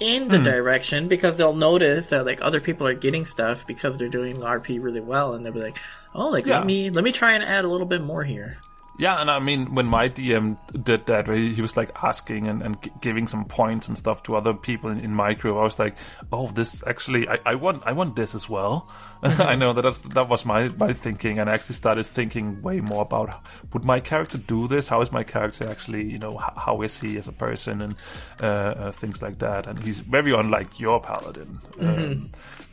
[0.00, 0.28] in Hmm.
[0.30, 4.36] the direction because they'll notice that like other people are getting stuff because they're doing
[4.38, 5.78] RP really well, and they'll be like,
[6.14, 6.58] "Oh, like Yeah.
[6.58, 8.56] let me let me try and add a little bit more here."
[8.98, 12.48] Yeah, and I mean, when my DM did that, where he, he was like asking
[12.48, 15.56] and, and gi- giving some points and stuff to other people in, in my group,
[15.56, 15.96] I was like,
[16.32, 18.90] "Oh, this actually, I, I want, I want this as well."
[19.22, 22.80] I know that that's, that was my my thinking, and I actually started thinking way
[22.80, 23.40] more about
[23.72, 24.88] would my character do this?
[24.88, 26.10] How is my character actually?
[26.10, 27.94] You know, how, how is he as a person and
[28.42, 29.68] uh, uh, things like that?
[29.68, 31.60] And he's very unlike your paladin.
[31.80, 32.30] Um,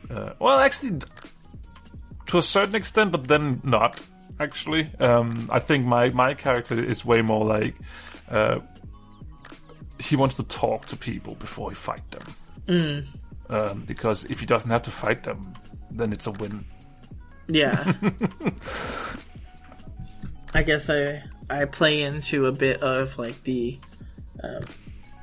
[0.09, 0.99] uh, well, actually,
[2.27, 3.99] to a certain extent, but then not.
[4.39, 7.75] Actually, um, I think my my character is way more like
[8.29, 8.59] uh,
[9.99, 12.23] he wants to talk to people before he fight them.
[13.49, 15.53] Um, because if he doesn't have to fight them,
[15.91, 16.65] then it's a win.
[17.47, 17.93] Yeah.
[20.53, 23.79] I guess I I play into a bit of like the.
[24.43, 24.63] Um,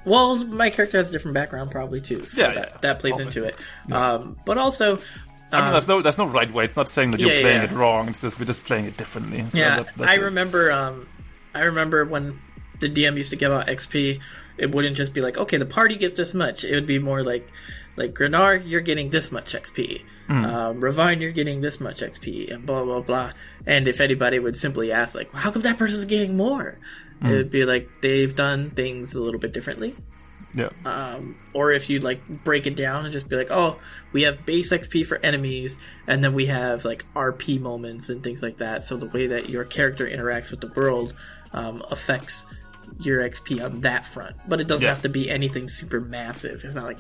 [0.05, 2.23] well, my character has a different background, probably too.
[2.25, 3.57] So Yeah, that, yeah, that plays into it.
[3.91, 4.99] Um, but also,
[5.53, 6.65] I mean, there's no there's no right way.
[6.65, 7.71] It's not saying that you're Yeah, playing yeah.
[7.71, 8.09] it wrong.
[8.09, 9.45] It's just we're just playing it differently.
[9.51, 10.71] So yeah, that- that's I remember.
[10.73, 11.07] Um,
[11.55, 12.41] I remember when
[12.81, 14.21] the DM used to give out XP.
[14.59, 16.63] It wouldn't just be like, okay, the party gets this much.
[16.63, 17.49] It would be more like,
[17.97, 20.03] like Grenar, you're getting this much XP.
[20.29, 20.45] Hmm.
[20.45, 23.33] Um, Ravine, you're getting this much XP, and blah blah blah.
[23.67, 26.79] And if anybody would simply ask, like, how come that person's getting more?
[27.23, 27.27] Hmm.
[27.29, 29.97] It would be like they've done things a little bit differently.
[30.55, 30.69] Yeah.
[30.85, 33.79] Um, or if you like break it down and just be like, oh,
[34.13, 38.43] we have base XP for enemies, and then we have like RP moments and things
[38.43, 38.83] like that.
[38.85, 41.15] So the way that your character interacts with the world
[41.53, 42.47] um, affects
[43.01, 44.37] your XP on that front.
[44.47, 44.93] But it doesn't Yeah.
[44.93, 46.65] have to be anything super massive.
[46.65, 46.99] It's not like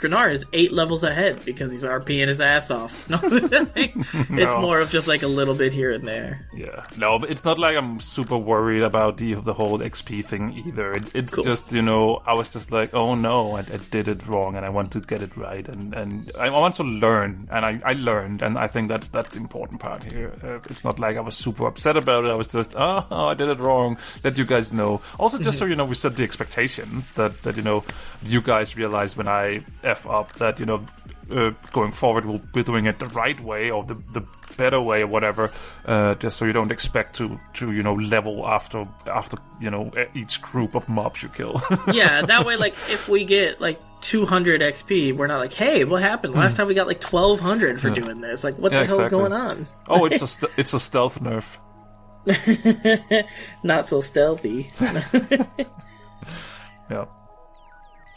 [0.00, 3.08] Grenard is eight levels ahead because he's RPing his ass off.
[3.10, 4.60] No, it's No.
[4.60, 6.46] more of just like a little bit here and there.
[6.54, 10.62] Yeah, no, but it's not like I'm super worried about the the whole XP thing
[10.66, 10.92] either.
[10.92, 11.44] It, it's Cool.
[11.44, 14.64] just you know I was just like, oh no, I, I did it wrong, and
[14.64, 17.92] I want to get it right, and and I want to learn, and I, I
[17.94, 20.32] learned, and I think that's that's the important part here.
[20.42, 22.30] Uh, it's not like I was super upset about it.
[22.30, 23.98] I was just, oh, I did it wrong.
[24.24, 25.00] Let you guys know.
[25.18, 25.58] Also, just mm-hmm.
[25.58, 27.84] so you know, we set the expectations that that you know
[28.22, 30.84] you guys realize when I f up that you know
[31.30, 34.22] uh, going forward we'll be doing it the right way or the, the
[34.56, 35.50] better way or whatever
[35.86, 39.90] uh, just so you don't expect to to you know level after after you know
[40.14, 41.62] each group of mobs you kill
[41.92, 46.02] Yeah, that way, like if we get like 200 XP, we're not like, hey, what
[46.02, 46.34] happened?
[46.34, 48.42] Last time we got like 1200 for doing this.
[48.44, 48.72] Like, what.
[48.72, 49.18] Yeah, the hell's exactly.
[49.18, 49.66] going on?
[49.88, 51.58] oh it's a st- it's a stealth nerf
[53.62, 54.68] Not so stealthy.
[56.90, 57.04] yeah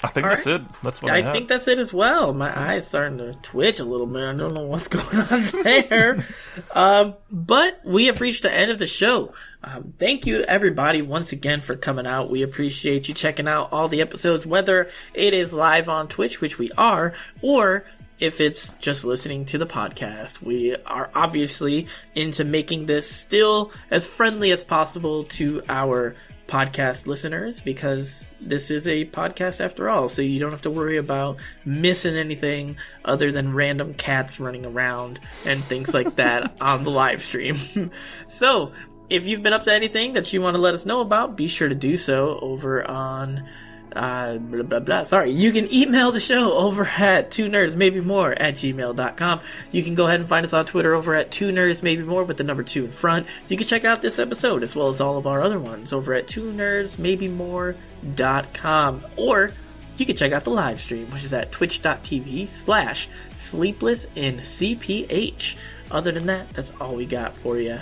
[0.04, 0.60] I think All that's right.
[0.60, 2.34] it that's what I, I think that's it as well.
[2.34, 4.22] My eye's starting to twitch a little bit.
[4.22, 6.26] I don't know what's going on there.
[6.74, 9.34] um, but we have reached the end of the show.
[9.64, 12.30] Um, thank you everybody once again for coming out.
[12.30, 16.58] We appreciate you checking out all the episodes, whether it is live on Twitch, which
[16.58, 17.86] we are, or
[18.20, 20.42] if it's just listening to the podcast.
[20.42, 26.16] We are obviously into making this still as friendly as possible to our
[26.54, 30.98] podcast listeners because this is a podcast after all, so you don't have to worry
[30.98, 36.92] about missing anything other than random cats running around and things like that on the
[36.92, 37.58] live stream.
[38.28, 38.72] so,
[39.10, 41.48] if you've been up to anything that you want to let us know about, be
[41.48, 43.50] sure to do so over on
[43.96, 45.04] uh, blah, blah, blah.
[45.04, 49.42] Sorry, you can email the show over at two nerds maybe more at gmail.com.
[49.72, 52.24] You can go ahead and find us on Twitter over at two nerds maybe more
[52.24, 53.28] with the number two in front.
[53.48, 56.14] You can check out this episode as well as all of our other ones over
[56.14, 59.52] at two nerds maybe more.com or
[59.98, 65.56] you can check out the live stream, which is at twitch.tv slash sleepless in CPH.
[65.92, 67.80] Other than that, that's all we got for you.